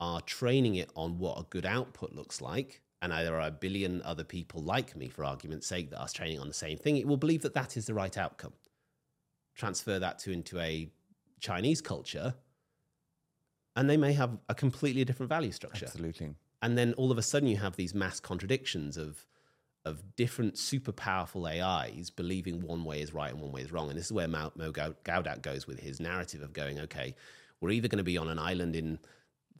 [0.00, 4.02] are training it on what a good output looks like, and there are a billion
[4.02, 7.06] other people like me, for argument's sake, that are training on the same thing, it
[7.06, 8.52] will believe that that is the right outcome.
[9.54, 10.88] Transfer that to into a
[11.40, 12.34] Chinese culture,
[13.76, 15.86] and they may have a completely different value structure.
[15.86, 16.34] Absolutely.
[16.60, 19.24] And then all of a sudden, you have these mass contradictions of
[19.88, 23.88] of different super powerful AIs believing one way is right and one way is wrong.
[23.88, 27.14] And this is where Mo, Mo Gawdat goes with his narrative of going, okay,
[27.60, 28.98] we're either going to be on an island in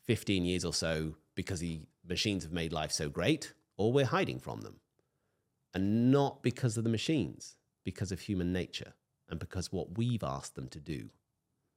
[0.06, 4.38] 15 years or so because the machines have made life so great, or we're hiding
[4.38, 4.80] from them.
[5.74, 8.94] And not because of the machines, because of human nature
[9.28, 11.10] and because what we've asked them to do.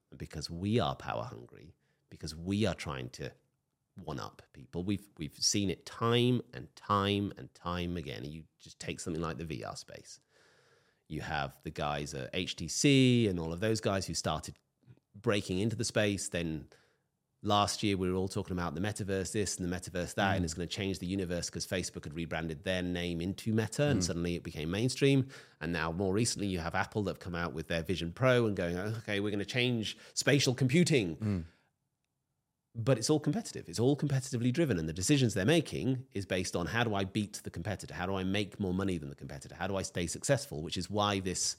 [0.09, 1.75] And because we are power hungry,
[2.09, 3.31] because we are trying to
[4.03, 4.83] one up people.
[4.83, 8.23] We've we've seen it time and time and time again.
[8.25, 10.19] You just take something like the VR space.
[11.07, 14.55] You have the guys at HTC and all of those guys who started
[15.21, 16.29] breaking into the space.
[16.29, 16.67] Then
[17.43, 20.35] last year we were all talking about the metaverse this and the metaverse that, mm.
[20.37, 23.81] and it's going to change the universe because Facebook had rebranded their name into Meta,
[23.83, 23.91] mm.
[23.91, 25.27] and suddenly it became mainstream.
[25.59, 28.45] And now more recently you have Apple that have come out with their Vision Pro
[28.45, 31.17] and going, okay, we're going to change spatial computing.
[31.17, 31.43] Mm
[32.75, 33.67] but it's all competitive.
[33.67, 37.03] It's all competitively driven, and the decisions they're making is based on how do I
[37.03, 37.93] beat the competitor?
[37.93, 39.55] How do I make more money than the competitor?
[39.57, 40.61] How do I stay successful?
[40.61, 41.57] Which is why this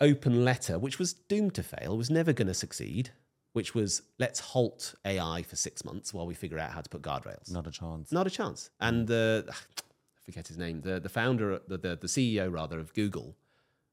[0.00, 3.10] open letter, which was doomed to fail, was never going to succeed.
[3.54, 7.02] Which was let's halt AI for six months while we figure out how to put
[7.02, 7.50] guardrails.
[7.50, 8.10] Not a chance.
[8.10, 8.70] Not a chance.
[8.80, 10.80] And the I forget his name.
[10.80, 13.36] The the founder, the the, the CEO rather of Google,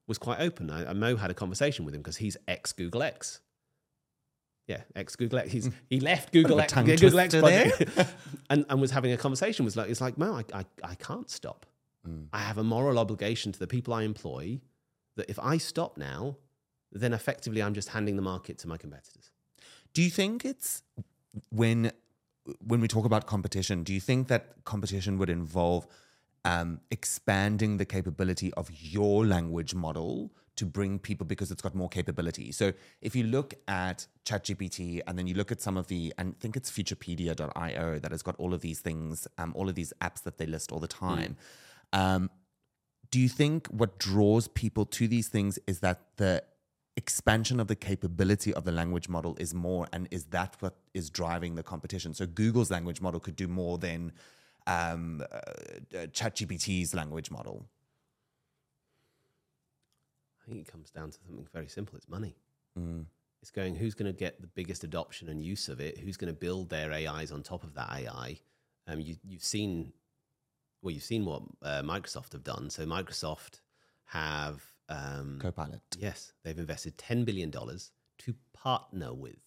[0.08, 0.72] was quite open.
[0.72, 3.42] I, Mo had a conversation with him because he's ex Google X
[4.70, 5.52] yeah, ex Google X.
[5.52, 5.72] He's, hmm.
[5.90, 7.34] he left Google X, Google X
[8.52, 9.66] and, and was having a conversation.
[9.66, 11.66] Was like, it's like, no, I, I, I can't stop.
[12.08, 12.28] Mm.
[12.32, 14.62] I have a moral obligation to the people I employ
[15.18, 16.38] that if I stop now,
[16.92, 19.32] then effectively I'm just handing the market to my competitors.
[19.94, 20.84] Do you think it's
[21.50, 21.92] when
[22.64, 23.84] when we talk about competition?
[23.84, 25.88] Do you think that competition would involve
[26.46, 31.88] um, expanding the capability of your language model to bring people because it's got more
[31.88, 32.52] capability.
[32.52, 36.36] So if you look at ChatGPT and then you look at some of the, and
[36.38, 39.94] I think it's Futurepedia.io that has got all of these things, um, all of these
[40.02, 41.08] apps that they list all the hmm.
[41.08, 41.38] time.
[41.94, 42.00] Mm.
[42.00, 42.30] Um,
[43.10, 46.44] do you think what draws people to these things is that the
[46.98, 51.10] expansion of the capability of the language model is more, and is that what is
[51.10, 52.14] driving the competition?
[52.14, 54.12] So Google's language model could do more than
[54.68, 57.66] um, uh, uh ChatGPT's language model
[60.50, 62.36] think it comes down to something very simple it's money.
[62.78, 63.06] Mm.
[63.42, 65.98] It's going, who's going to get the biggest adoption and use of it?
[65.98, 68.40] Who's going to build their AIs on top of that AI?
[68.86, 69.94] Um, you, you've seen,
[70.82, 72.70] well, you've seen what uh, Microsoft have done.
[72.70, 73.62] So Microsoft
[74.06, 75.82] have um, Copilot.
[75.98, 79.38] Yes, they've invested ten billion dollars to partner with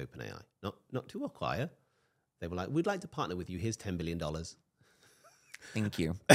[0.00, 1.68] OpenAI, not not to acquire.
[2.40, 3.58] They were like, "We'd like to partner with you.
[3.58, 4.56] Here's ten billion dollars.
[5.72, 6.14] Thank you.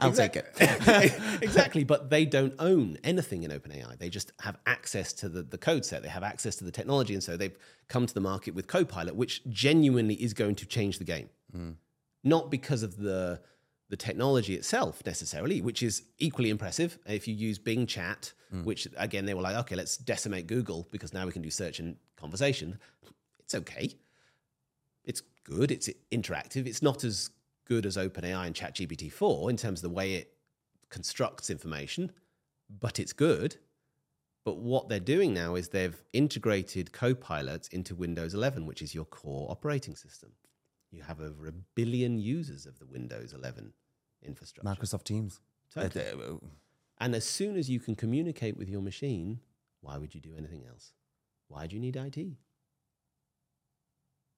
[0.00, 0.46] I'll take it.
[1.42, 1.84] exactly.
[1.84, 3.98] But they don't own anything in OpenAI.
[3.98, 7.14] They just have access to the, the code set, they have access to the technology.
[7.14, 7.56] And so they've
[7.88, 11.28] come to the market with Copilot, which genuinely is going to change the game.
[11.56, 11.76] Mm.
[12.24, 13.40] Not because of the
[13.88, 16.98] the technology itself necessarily, which is equally impressive.
[17.06, 18.64] If you use Bing Chat, mm.
[18.64, 21.78] which again they were like, okay, let's decimate Google because now we can do search
[21.78, 22.78] and conversation.
[23.40, 23.94] It's okay.
[25.04, 25.70] It's good.
[25.70, 26.66] It's interactive.
[26.66, 27.30] It's not as
[27.66, 30.34] good as OpenAI and ChatGPT 4 in terms of the way it
[30.90, 32.12] constructs information,
[32.68, 33.56] but it's good.
[34.44, 39.04] But what they're doing now is they've integrated Copilot into Windows 11, which is your
[39.04, 40.32] core operating system.
[40.90, 43.72] You have over a billion users of the Windows 11
[44.22, 44.68] infrastructure.
[44.68, 45.40] Microsoft Teams.
[45.72, 46.04] Totally.
[46.04, 46.36] Uh,
[46.98, 49.40] and as soon as you can communicate with your machine,
[49.80, 50.92] why would you do anything else?
[51.48, 52.18] Why do you need IT?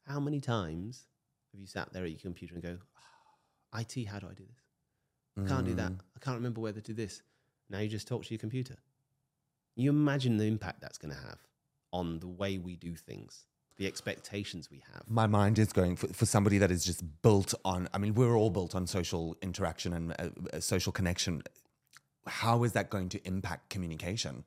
[0.07, 1.07] How many times
[1.53, 2.79] have you sat there at your computer and go,
[3.75, 4.65] IT, how do I do this?
[5.37, 5.91] I can't do that.
[5.91, 5.99] Mm.
[6.17, 7.23] I can't remember whether to do this.
[7.69, 8.77] Now you just talk to your computer.
[9.77, 11.39] You imagine the impact that's going to have
[11.93, 15.03] on the way we do things, the expectations we have.
[15.09, 18.37] My mind is going for, for somebody that is just built on, I mean, we're
[18.37, 21.43] all built on social interaction and uh, uh, social connection.
[22.27, 24.45] How is that going to impact communication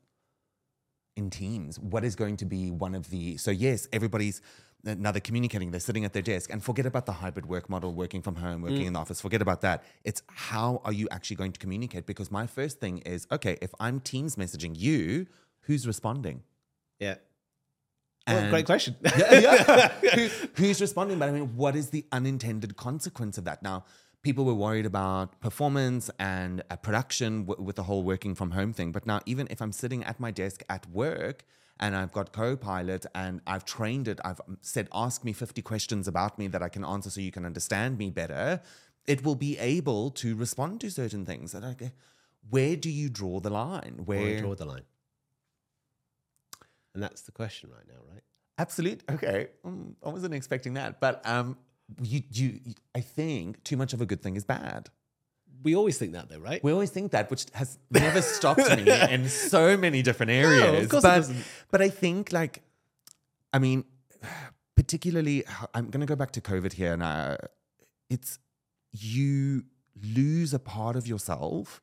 [1.16, 1.80] in teams?
[1.80, 4.42] What is going to be one of the, so yes, everybody's
[4.84, 7.94] now they're communicating, they're sitting at their desk, and forget about the hybrid work model,
[7.94, 9.84] working from home, working in the office, forget about that.
[10.04, 12.06] It's how are you actually going to communicate?
[12.06, 15.28] Because my first thing is, okay, if I'm Teams messaging you,
[15.62, 16.44] who's responding?
[17.00, 17.16] Yeah.
[18.28, 18.96] Well, great question.
[19.18, 19.40] yeah,
[20.04, 20.16] yeah.
[20.16, 21.18] Who, who's responding?
[21.18, 23.63] But I mean, what is the unintended consequence of that?
[23.63, 23.86] Now,
[24.22, 28.74] people were worried about performance and uh, production w- with the whole working from home
[28.74, 28.92] thing.
[28.92, 31.46] But now, even if I'm sitting at my desk at work
[31.80, 36.38] and I've got Copilot and I've trained it, I've said, ask me 50 questions about
[36.38, 38.62] me that I can answer so you can understand me better,
[39.06, 41.54] it will be able to respond to certain things.
[41.54, 41.76] And I
[42.50, 44.02] where do you draw the line?
[44.06, 44.84] Where Where draw the line?
[46.94, 48.24] And that's the question right now, right?
[48.58, 49.04] Absolute.
[49.12, 51.58] Okay, Mm, I wasn't expecting that, but um,
[52.02, 52.60] you, you,
[52.96, 54.90] I think too much of a good thing is bad.
[55.63, 56.63] We always think that, though, right?
[56.63, 60.88] We always think that, which has never stopped me in so many different areas.
[60.88, 61.43] course it but, doesn't.
[61.72, 62.62] but I think, like,
[63.52, 63.84] I mean,
[64.76, 65.43] particularly,
[65.74, 67.38] I'm going to go back to COVID here, and uh,
[68.10, 68.39] it's
[68.91, 69.63] you
[70.02, 71.82] lose a part of yourself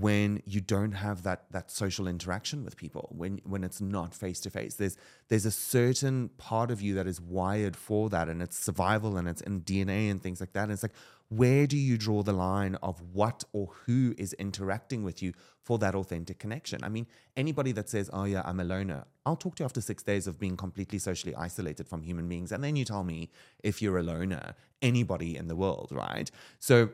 [0.00, 4.40] when you don't have that that social interaction with people when when it's not face
[4.40, 4.96] to face there's
[5.28, 9.28] there's a certain part of you that is wired for that and it's survival and
[9.28, 10.64] it's in DNA and things like that.
[10.64, 10.92] And it's like
[11.28, 15.78] where do you draw the line of what or who is interacting with you for
[15.78, 16.80] that authentic connection?
[16.82, 19.80] I mean anybody that says oh yeah i'm a loner i'll talk to you after
[19.80, 23.30] 6 days of being completely socially isolated from human beings and then you tell me
[23.62, 24.54] if you're a loner.
[24.82, 26.30] Anybody in the world right?
[26.58, 26.90] So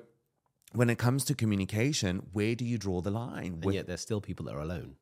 [0.72, 4.00] when it comes to communication, where do you draw the line And with yet there's
[4.00, 4.96] still people that are alone,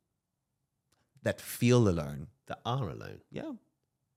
[1.23, 2.29] that feel alone?
[2.47, 3.53] that are alone, Yeah.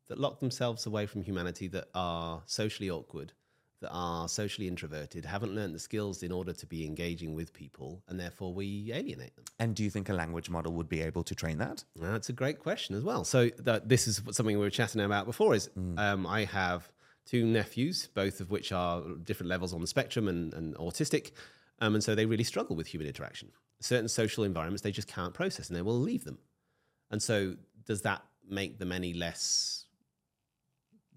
[0.07, 3.33] that lock themselves away from humanity, that are socially awkward,
[3.81, 8.01] that are socially introverted, haven't learned the skills in order to be engaging with people,
[8.07, 9.43] and therefore we alienate them.
[9.59, 11.83] And do you think a language model would be able to train that?
[11.97, 13.25] That's a great question as well.
[13.25, 15.53] So that this is something we were chatting about before.
[15.55, 15.99] Is Mm.
[15.99, 16.89] um, I have
[17.25, 21.31] two nephews, both of which are different levels on the spectrum and, and autistic,
[21.79, 23.49] um, and so they really struggle with human interaction.
[23.79, 26.37] Certain social environments they just can't process, and they will leave them.
[27.09, 27.55] And so,
[27.85, 29.85] does that make them any less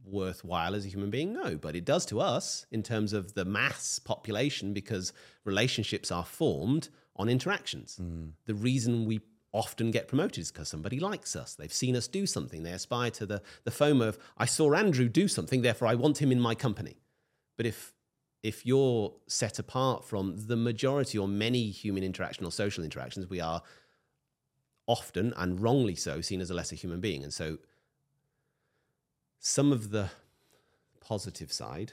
[0.05, 1.33] worthwhile as a human being?
[1.33, 5.13] No, but it does to us in terms of the mass population because
[5.45, 8.01] relationships are formed on interactions.
[8.47, 9.21] The reason we
[9.55, 11.55] often get promoted is because somebody likes us.
[11.55, 12.65] They've seen us do something.
[12.65, 16.21] They aspire to the, the FOMO of, I saw Andrew do something, therefore I want
[16.21, 16.97] him in my company.
[17.57, 17.95] But if
[18.43, 23.41] if you're set apart from the majority or many human interaction or social interactions, we
[23.41, 23.63] are
[24.87, 27.23] often and wrongly so seen as a lesser human being.
[27.23, 27.57] And so
[29.39, 30.11] some of the
[31.01, 31.93] positive side,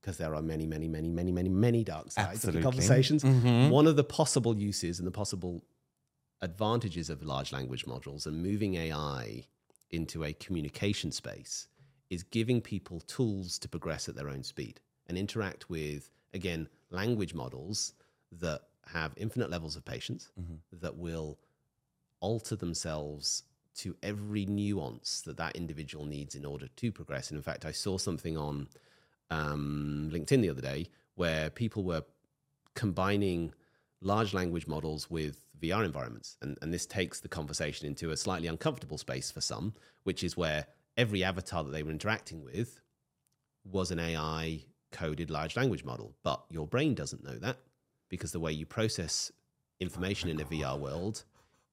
[0.00, 2.58] because there are many, many, many, many, many, many dark sides Absolutely.
[2.58, 3.24] of the conversations.
[3.24, 3.70] Mhm.
[3.70, 5.64] One of the possible uses and the possible
[6.40, 9.44] advantages of large language models and moving AI
[9.90, 11.68] into a communication space
[12.10, 17.34] is giving people tools to progress at their own speed and interact with, again, language
[17.34, 17.94] models
[18.32, 20.30] that have infinite levels of patience,
[20.72, 21.38] that will
[22.20, 23.44] alter themselves
[23.76, 27.30] to every nuance that that individual needs in order to progress.
[27.30, 28.68] And in fact, I saw something on
[29.30, 32.02] um, LinkedIn the other day where people were
[32.74, 33.52] combining
[34.00, 36.36] large language models with VR environments.
[36.42, 40.36] And, and this takes the conversation into a slightly uncomfortable space for some, which is
[40.36, 42.80] where every avatar that they were interacting with
[43.64, 44.60] was an AI
[44.92, 46.14] coded large language model.
[46.22, 47.58] But your brain doesn't know that
[48.08, 49.30] because the way you process
[49.80, 51.24] information in a VR world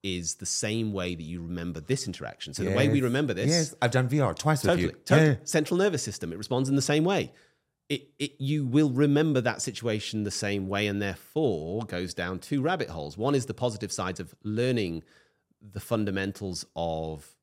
[0.02, 2.54] is the same way that you remember this interaction.
[2.54, 5.00] So the way we remember this Yes, I've done VR twice totally, with you.
[5.04, 5.28] totally.
[5.30, 5.36] Yeah.
[5.44, 6.32] Central nervous system.
[6.32, 7.32] It responds in the same way.
[7.88, 12.60] It, it, you will remember that situation the same way, and therefore goes down two
[12.60, 13.16] rabbit holes.
[13.16, 15.04] One is the positive sides of learning
[15.60, 17.36] the fundamentals of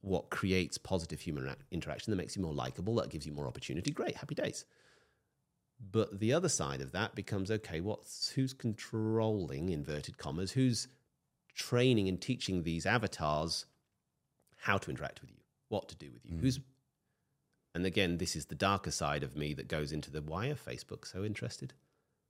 [0.00, 3.90] what creates positive human interaction that makes you more likable, that gives you more opportunity.
[3.90, 4.64] Great, happy days.
[5.90, 10.88] But the other side of that becomes okay, what's who's controlling inverted commas, who's
[11.54, 13.66] training and teaching these avatars
[14.56, 16.40] how to interact with you, what to do with you, mm.
[16.40, 16.60] who's
[17.74, 20.54] and again, this is the darker side of me that goes into the why are
[20.54, 21.72] Facebook so interested?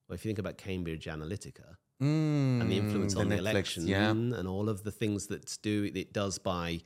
[0.09, 4.11] Well, if you think about Cambridge Analytica and the influence Mm, on the election Yeah.
[4.11, 6.81] and all of the things that do it does by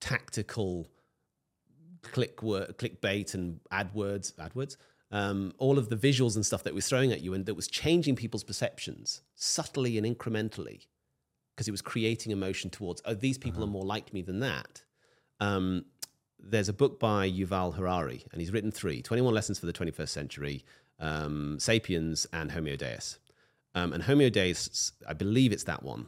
[0.00, 0.88] tactical
[2.02, 4.76] click word, clickbait and AdWords, AdWords,
[5.10, 7.68] um, all of the visuals and stuff that was throwing at you and that was
[7.68, 10.86] changing people's perceptions subtly and incrementally
[11.54, 14.82] because it was creating emotion towards, oh, these people are more like me than that.
[15.40, 15.84] Um,
[16.46, 20.08] there's a book by Yuval Harari, and he's written three 21 Lessons for the 21st
[20.08, 20.64] Century,
[21.00, 23.18] um, Sapiens, and Homo Deus.
[23.74, 26.06] Um, and Homo Deus, I believe it's that one,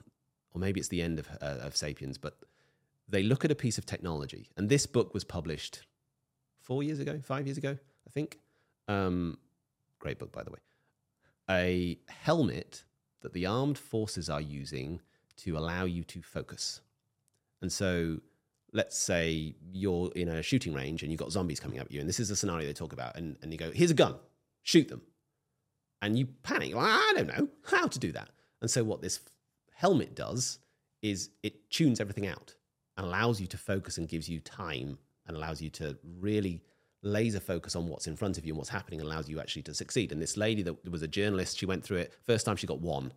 [0.54, 2.38] or maybe it's the end of, uh, of Sapiens, but
[3.08, 4.50] they look at a piece of technology.
[4.56, 5.82] And this book was published
[6.60, 7.76] four years ago, five years ago,
[8.06, 8.38] I think.
[8.88, 9.38] Um,
[9.98, 10.58] great book, by the way.
[11.48, 12.84] A helmet
[13.22, 15.00] that the armed forces are using
[15.36, 16.80] to allow you to focus.
[17.60, 18.20] And so
[18.72, 22.00] let's say you're in a shooting range and you've got zombies coming up at you,
[22.00, 24.16] and this is a scenario they talk about, and, and you go, here's a gun,
[24.62, 25.02] shoot them.
[26.02, 28.28] And you panic, I don't know how to do that.
[28.60, 29.20] And so what this
[29.74, 30.58] helmet does
[31.02, 32.54] is it tunes everything out
[32.96, 36.62] and allows you to focus and gives you time and allows you to really
[37.02, 39.62] laser focus on what's in front of you and what's happening and allows you actually
[39.62, 40.12] to succeed.
[40.12, 42.14] And this lady that was a journalist, she went through it.
[42.24, 43.12] First time she got one,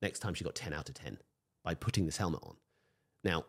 [0.00, 1.18] next time she got 10 out of 10
[1.64, 2.56] by putting this helmet on.
[3.24, 3.44] Now,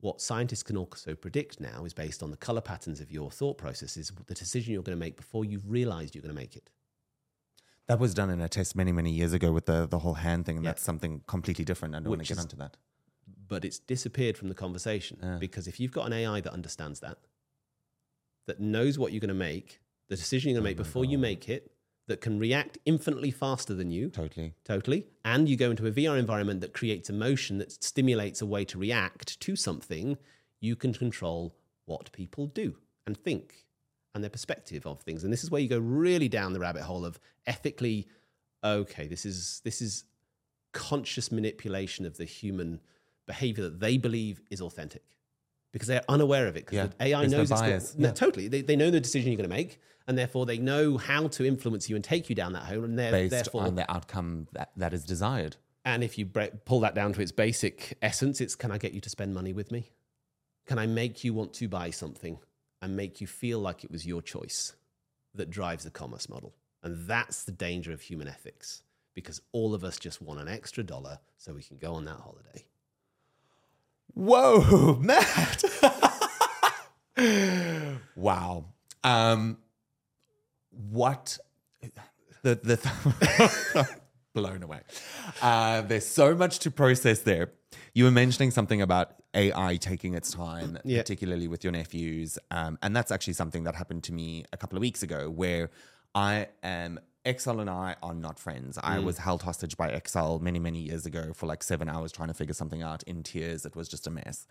[0.00, 3.58] what scientists can also predict now is based on the color patterns of your thought
[3.58, 6.70] processes, the decision you're going to make before you've realized you're going to make it.
[7.88, 10.46] That was done in a test many, many years ago with the, the whole hand
[10.46, 10.56] thing.
[10.56, 10.70] And Yeah.
[10.72, 11.94] that's something completely different.
[11.94, 12.76] I don't want to get is- onto that.
[13.48, 17.16] But it's disappeared from the conversation because if you've got an AI that understands that,
[18.46, 21.04] that knows what you're going to make, the decision you're going to oh make before
[21.06, 21.72] you make it,
[22.08, 24.54] that can react infinitely faster than you, Totally.
[24.64, 28.64] totally, and you go into a VR environment that creates emotion that stimulates a way
[28.64, 30.18] to react to something,
[30.60, 31.54] you can control
[31.86, 33.66] what people do and think
[34.14, 35.22] and their perspective of things.
[35.22, 38.08] And this is where you go really down the rabbit hole of ethically,
[38.64, 40.04] okay, this is this is
[40.72, 42.80] conscious manipulation of the human
[43.26, 45.02] behavior that they believe is authentic.
[45.72, 46.64] Because they're unaware of it.
[46.64, 48.14] Because Yeah, the AI there's no knows it's no, Yeah.
[48.14, 48.48] totally.
[48.48, 49.78] They, they know the decision you're going to make,
[50.08, 52.82] and therefore they know how to influence you and take you down that hole.
[52.82, 55.56] And they're Based therefore on the outcome that, that is desired.
[55.84, 56.26] and if you
[56.64, 59.52] pull that down to its basic essence, it's can I get you to spend money
[59.52, 59.90] with me?
[60.66, 62.38] Can I make you want to buy something
[62.82, 64.74] and make you feel like it was your choice
[65.34, 66.54] that drives the commerce model?
[66.82, 68.82] And that's the danger of human ethics
[69.14, 72.18] because all of us just want an extra dollar so we can go on that
[72.20, 72.64] holiday.
[74.14, 75.64] Whoa, Matt.
[78.16, 78.64] wow.
[79.04, 79.58] Um,
[80.90, 81.38] what
[82.42, 83.98] the the
[84.34, 84.80] blown away.
[85.42, 87.50] Uh, there's so much to process there.
[87.94, 90.98] You were mentioning something about AI taking its time, Yeah.
[91.00, 94.76] particularly with your nephews, um, and that's actually something that happened to me a couple
[94.78, 95.70] of weeks ago, where
[96.14, 97.00] I am.
[97.24, 98.78] Excel and I are not friends.
[98.82, 102.28] I was held hostage by Excel many, many years ago for like seven hours trying
[102.28, 103.66] to figure something out in tears.
[103.66, 104.46] It was just a mess.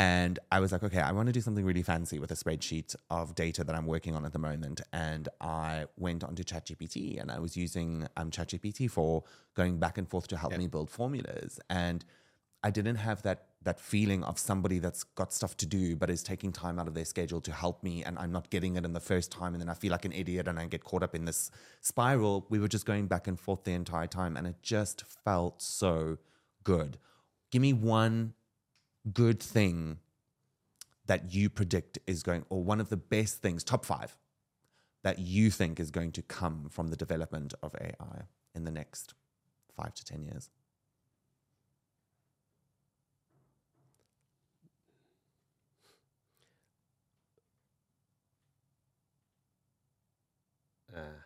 [0.00, 2.96] And I was like, okay, I want to do something really fancy with a spreadsheet
[3.10, 4.80] of data that I'm working on at the moment.
[4.94, 9.24] And I went onto ChatGPT and I was using um, ChatGPT for
[9.54, 11.60] going back and forth to help me build formulas.
[11.68, 12.02] And
[12.64, 16.22] I didn't have that that feeling of somebody that's got stuff to do but is
[16.22, 18.94] taking time out of their schedule to help me and I'm not getting it in
[18.94, 21.14] the first time and then I feel like an idiot and I get caught up
[21.14, 21.50] in this
[21.82, 22.46] spiral.
[22.48, 26.16] We were just going back and forth the entire time and it just felt so
[26.64, 26.96] good.
[27.50, 28.32] Give me one
[29.12, 29.98] good thing
[31.06, 34.16] that you predict is going, or one of the best things, top five,
[35.02, 38.22] that you think is going to come from the development of AI
[38.54, 39.14] in the next
[39.76, 40.50] five to 10 years?
[50.94, 51.22] Uh,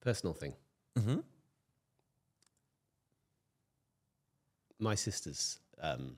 [0.00, 0.54] personal thing.
[0.98, 1.20] Mm-hmm.
[4.78, 6.16] my sister's um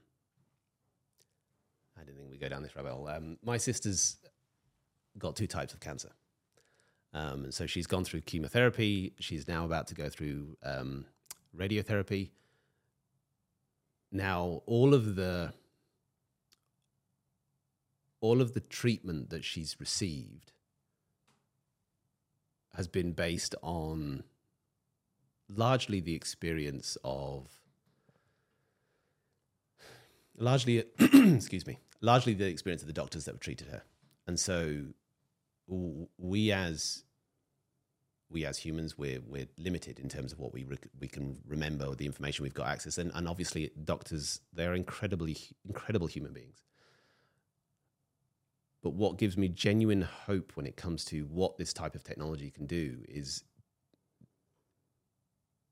[2.00, 3.08] I didn't think we'd go down this rabbit hole.
[3.08, 4.16] Um, my sister's
[5.18, 6.10] got two types of cancer.
[7.12, 9.12] Um, and so she's gone through chemotherapy.
[9.18, 11.06] She's now about to go through um,
[11.56, 12.30] radiotherapy.
[14.12, 15.52] Now, all of the
[18.22, 20.52] all of the treatment that she's received
[22.74, 24.24] has been based on
[25.48, 27.48] largely the experience of
[30.36, 33.82] largely excuse me largely the experience of the doctors that have treated her.
[34.26, 34.84] And so
[35.66, 37.04] we as
[38.28, 41.84] we as humans we're we're limited in terms of what we rec- we can remember
[41.84, 42.98] or the information we've got access.
[42.98, 45.36] And, and obviously doctors they're incredibly
[45.66, 46.64] incredible human beings.
[48.82, 52.50] But what gives me genuine hope when it comes to what this type of technology
[52.50, 53.44] can do is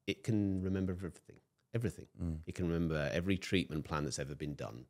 [0.06, 1.36] it can remember everything
[1.74, 2.06] everything.
[2.22, 2.38] Mm.
[2.46, 4.86] It can remember every treatment plan that's ever been done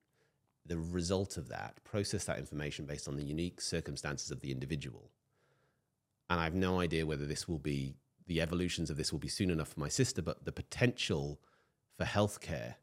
[0.68, 5.10] the result of that process that information based on the unique circumstances of the individual
[6.30, 7.94] and i have no idea whether this will be
[8.26, 11.40] the evolutions of this will be soon enough for my sister but the potential
[11.98, 12.76] for healthcare,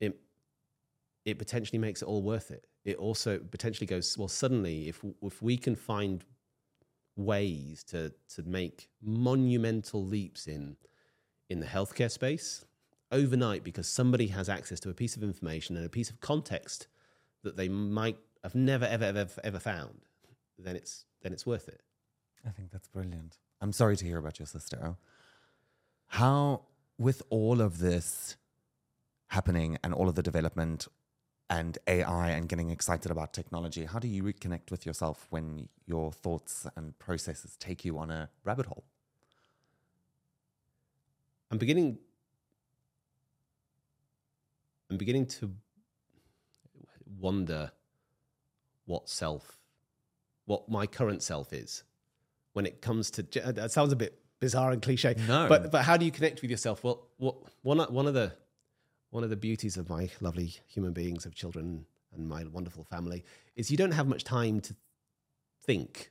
[0.00, 0.20] it
[1.24, 2.66] it potentially makes it all worth it.
[2.84, 4.28] It also potentially goes well.
[4.28, 6.24] Suddenly, if if we can find
[7.16, 10.76] ways to to make monumental leaps in
[11.48, 12.64] in the healthcare space
[13.12, 16.86] overnight because somebody has access to a piece of information and a piece of context
[17.42, 20.00] that they might have never ever ever ever found,
[20.58, 21.82] then it's then it's worth it.
[22.46, 23.38] I think that's brilliant.
[23.60, 24.96] I'm sorry to hear about your sister.
[26.06, 26.62] How,
[26.98, 28.36] with all of this
[29.28, 30.88] happening and all of the development
[31.50, 36.10] and AI and getting excited about technology, how do you reconnect with yourself when your
[36.10, 38.84] thoughts and processes take you on a rabbit hole?
[41.50, 41.98] I'm beginning
[44.90, 45.50] I'm beginning to
[47.18, 47.70] wonder
[48.86, 49.58] what self
[50.46, 51.84] what my current self is
[52.54, 55.48] when it comes to that sounds a bit bizarre and cliche No.
[55.48, 56.82] but but how do you connect with yourself?
[56.82, 58.32] Well what one one of the
[59.10, 63.24] one of the beauties of my lovely human beings of children and my wonderful family
[63.54, 64.74] is you don't have much time to
[65.64, 66.10] think.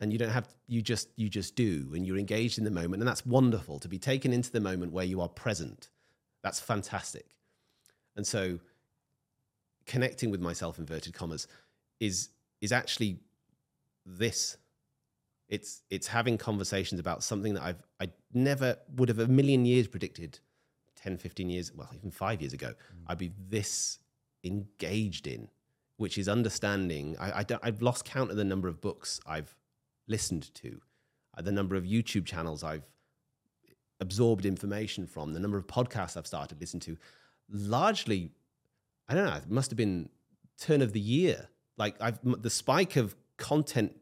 [0.00, 3.02] And you don't have you just you just do and you're engaged in the moment
[3.02, 5.90] and that's wonderful to be taken into the moment where you are present.
[6.42, 7.26] That's fantastic
[8.16, 8.58] and so
[9.86, 11.46] connecting with myself inverted commas
[11.98, 12.30] is
[12.60, 13.18] is actually
[14.04, 14.56] this.
[15.48, 19.88] It's it's having conversations about something that I've I never would have a million years
[19.88, 20.38] predicted
[20.96, 22.74] 10 15 years well even 5 years ago
[23.06, 23.98] I'd be this
[24.44, 25.48] engaged in
[25.96, 29.56] which is understanding I, I don't, I've lost count of the number of books I've
[30.06, 30.80] listened to
[31.36, 32.88] uh, the number of YouTube channels I've
[34.00, 36.96] absorbed information from the number of podcasts I've started listening to
[37.50, 38.32] largely
[39.08, 40.08] I don't know it must have been
[40.58, 41.48] turn of the year.
[41.76, 43.96] Like I've the spike of content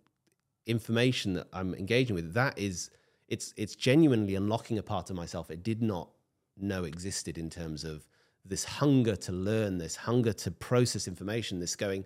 [0.66, 2.90] information that I'm engaging with that is
[3.28, 6.10] it's it's genuinely unlocking a part of myself it did not
[6.58, 8.06] know existed in terms of
[8.44, 12.04] this hunger to learn this hunger to process information this going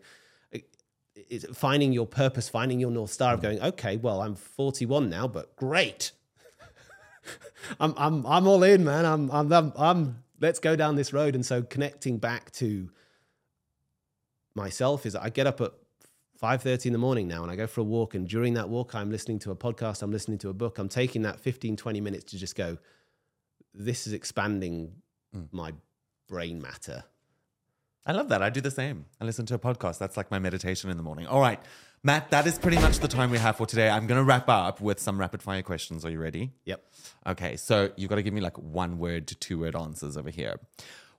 [1.54, 5.56] finding your purpose finding your north star of going okay well I'm 41 now but
[5.56, 6.12] great.
[7.80, 9.04] I'm I'm I'm all in man.
[9.04, 12.90] I'm I'm I'm, I'm let's go down this road and so connecting back to
[14.54, 15.72] myself is I get up at
[16.42, 18.94] 5:30 in the morning now and I go for a walk and during that walk
[18.94, 22.00] I'm listening to a podcast I'm listening to a book I'm taking that 15 20
[22.00, 22.76] minutes to just go
[23.72, 24.92] this is expanding
[25.34, 25.46] mm.
[25.52, 25.72] my
[26.28, 27.04] brain matter
[28.04, 28.42] I love that.
[28.42, 29.06] I do the same.
[29.20, 29.98] I listen to a podcast.
[29.98, 31.26] That's like my meditation in the morning.
[31.26, 31.60] All right,
[32.04, 33.88] Matt, that is pretty much the time we have for today.
[33.88, 36.04] I'm going to wrap up with some rapid fire questions.
[36.04, 36.52] Are you ready?
[36.64, 36.84] yep
[37.26, 40.30] Okay, so you've got to give me like one word to two word answers over
[40.30, 40.58] here.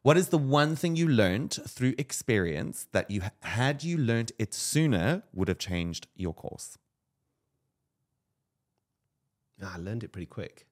[0.02, 4.54] What is the one thing you learned through experience that you had you learned it
[4.54, 6.78] sooner would have changed your course?
[9.64, 10.68] I learned it pretty quick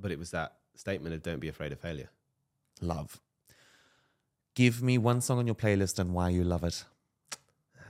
[0.00, 2.10] but it was that statement of don't be afraid of failure
[2.82, 3.20] Love.
[4.54, 6.84] Give me one song on your playlist and why you love it.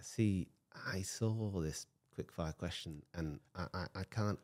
[0.03, 0.49] See
[0.87, 4.39] I saw this quick fire question and I, I, I can't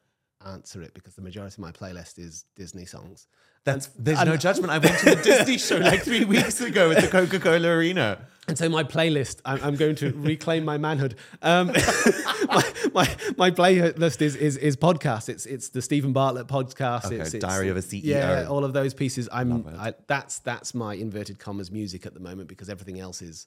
[0.45, 3.27] answer it because the majority of my playlist is Disney songs
[3.65, 4.71] That's there's no judgment.
[4.71, 8.19] I went to the Disney show like three weeks ago at the Coca Cola Arena.
[8.47, 11.17] And so my playlist, I'm, I'm going to reclaim my manhood.
[11.43, 11.67] Um,
[12.49, 15.29] my, my my playlist is is is podcasts.
[15.29, 17.07] It's it's the Steven Bartlett podcast.
[17.07, 18.05] Okay, it's, it's Diary of a CEO.
[18.05, 19.29] Yeah, all of those pieces.
[19.33, 23.47] I'm I, that's that's my inverted commas music at the moment because everything else is,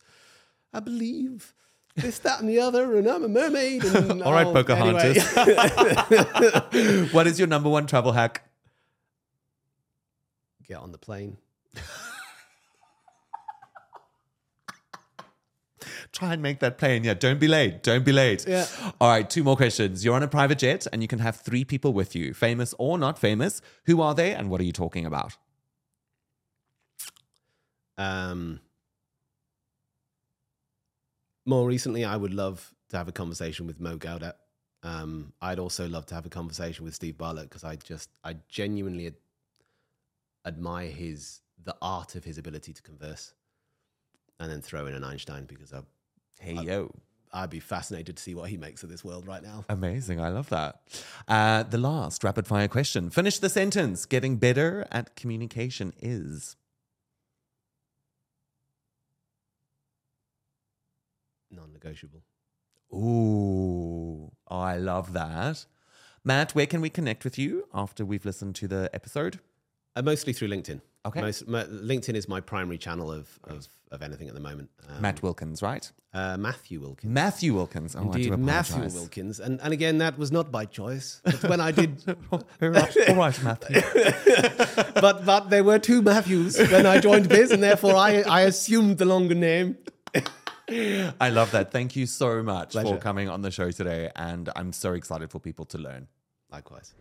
[0.74, 1.54] I believe.
[1.96, 3.84] This, that, and the other, and I'm a mermaid.
[3.84, 5.38] And, All right, oh, Pocahontas.
[5.38, 7.08] anyway.
[7.12, 8.44] what is your number one travel hack?
[10.68, 11.38] Get on the plane.
[16.12, 17.04] Try and make that plane.
[17.04, 17.84] Yeah, don't be late.
[17.84, 18.48] Don't be late.
[18.48, 18.66] Yeah.
[19.00, 20.04] All right, two more questions.
[20.04, 22.98] You're on a private jet and you can have three people with you, famous or
[22.98, 23.62] not famous.
[23.86, 25.38] Who are they and what are you talking about?
[27.98, 28.60] Um,
[31.50, 34.34] more recently, I would love to have a conversation with Mo Gawdat.
[34.84, 38.38] Um, I'd also love to have a conversation with Steve Bartlett because I just, I
[38.48, 39.16] genuinely ad-
[40.46, 43.34] admire his, the art of his ability to converse.
[44.40, 45.82] And then throw in an Einstein because I,
[46.40, 46.96] Hey, yo.
[47.34, 49.66] I'd be fascinated to see what he makes of this world right now.
[49.70, 50.20] Amazing.
[50.20, 50.82] I love that.
[51.28, 53.10] Uh, the last rapid fire question.
[53.10, 54.06] Finish the sentence.
[54.06, 56.56] Getting better at communication is.
[61.52, 62.22] Non-negotiable.
[62.94, 65.66] Ooh, oh, I love that.
[66.24, 69.40] Matt, where can we connect with you after we've listened to the episode?
[69.96, 70.82] Uh, mostly through LinkedIn.
[71.06, 71.22] Okay.
[71.22, 74.70] Most, my, LinkedIn is my primary channel of, of, of anything at the moment.
[74.88, 75.90] Um, Matt Wilkins, right?
[76.14, 77.12] uh, Matthew Wilkins.
[77.12, 77.96] Matthew Wilkins.
[77.96, 78.90] Oh, Indeed, Matthew.
[78.90, 79.40] Wilkins.
[79.40, 81.22] And, and again, that was not by choice.
[81.42, 83.82] When I did, all right, all right, Matthew.
[85.02, 88.98] but but there were two Matthews when I joined Biz, and therefore I, I assumed
[88.98, 89.78] the longer name.
[91.20, 91.72] I love that.
[91.72, 92.90] Thank you so much Pleasure.
[92.90, 94.12] for coming on the show today.
[94.16, 96.08] And I'm so excited for people to learn.
[96.52, 96.94] Likewise.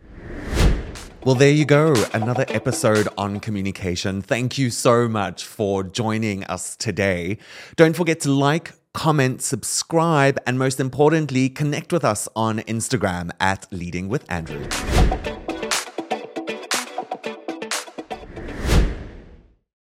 [1.23, 1.93] Well, there you go.
[2.13, 4.21] Another episode on communication.
[4.21, 7.37] Thank you so much for joining us today.
[7.75, 13.67] Don't forget to like, comment, subscribe, and most importantly, connect with us on Instagram at
[13.71, 14.65] Leading with Andrew.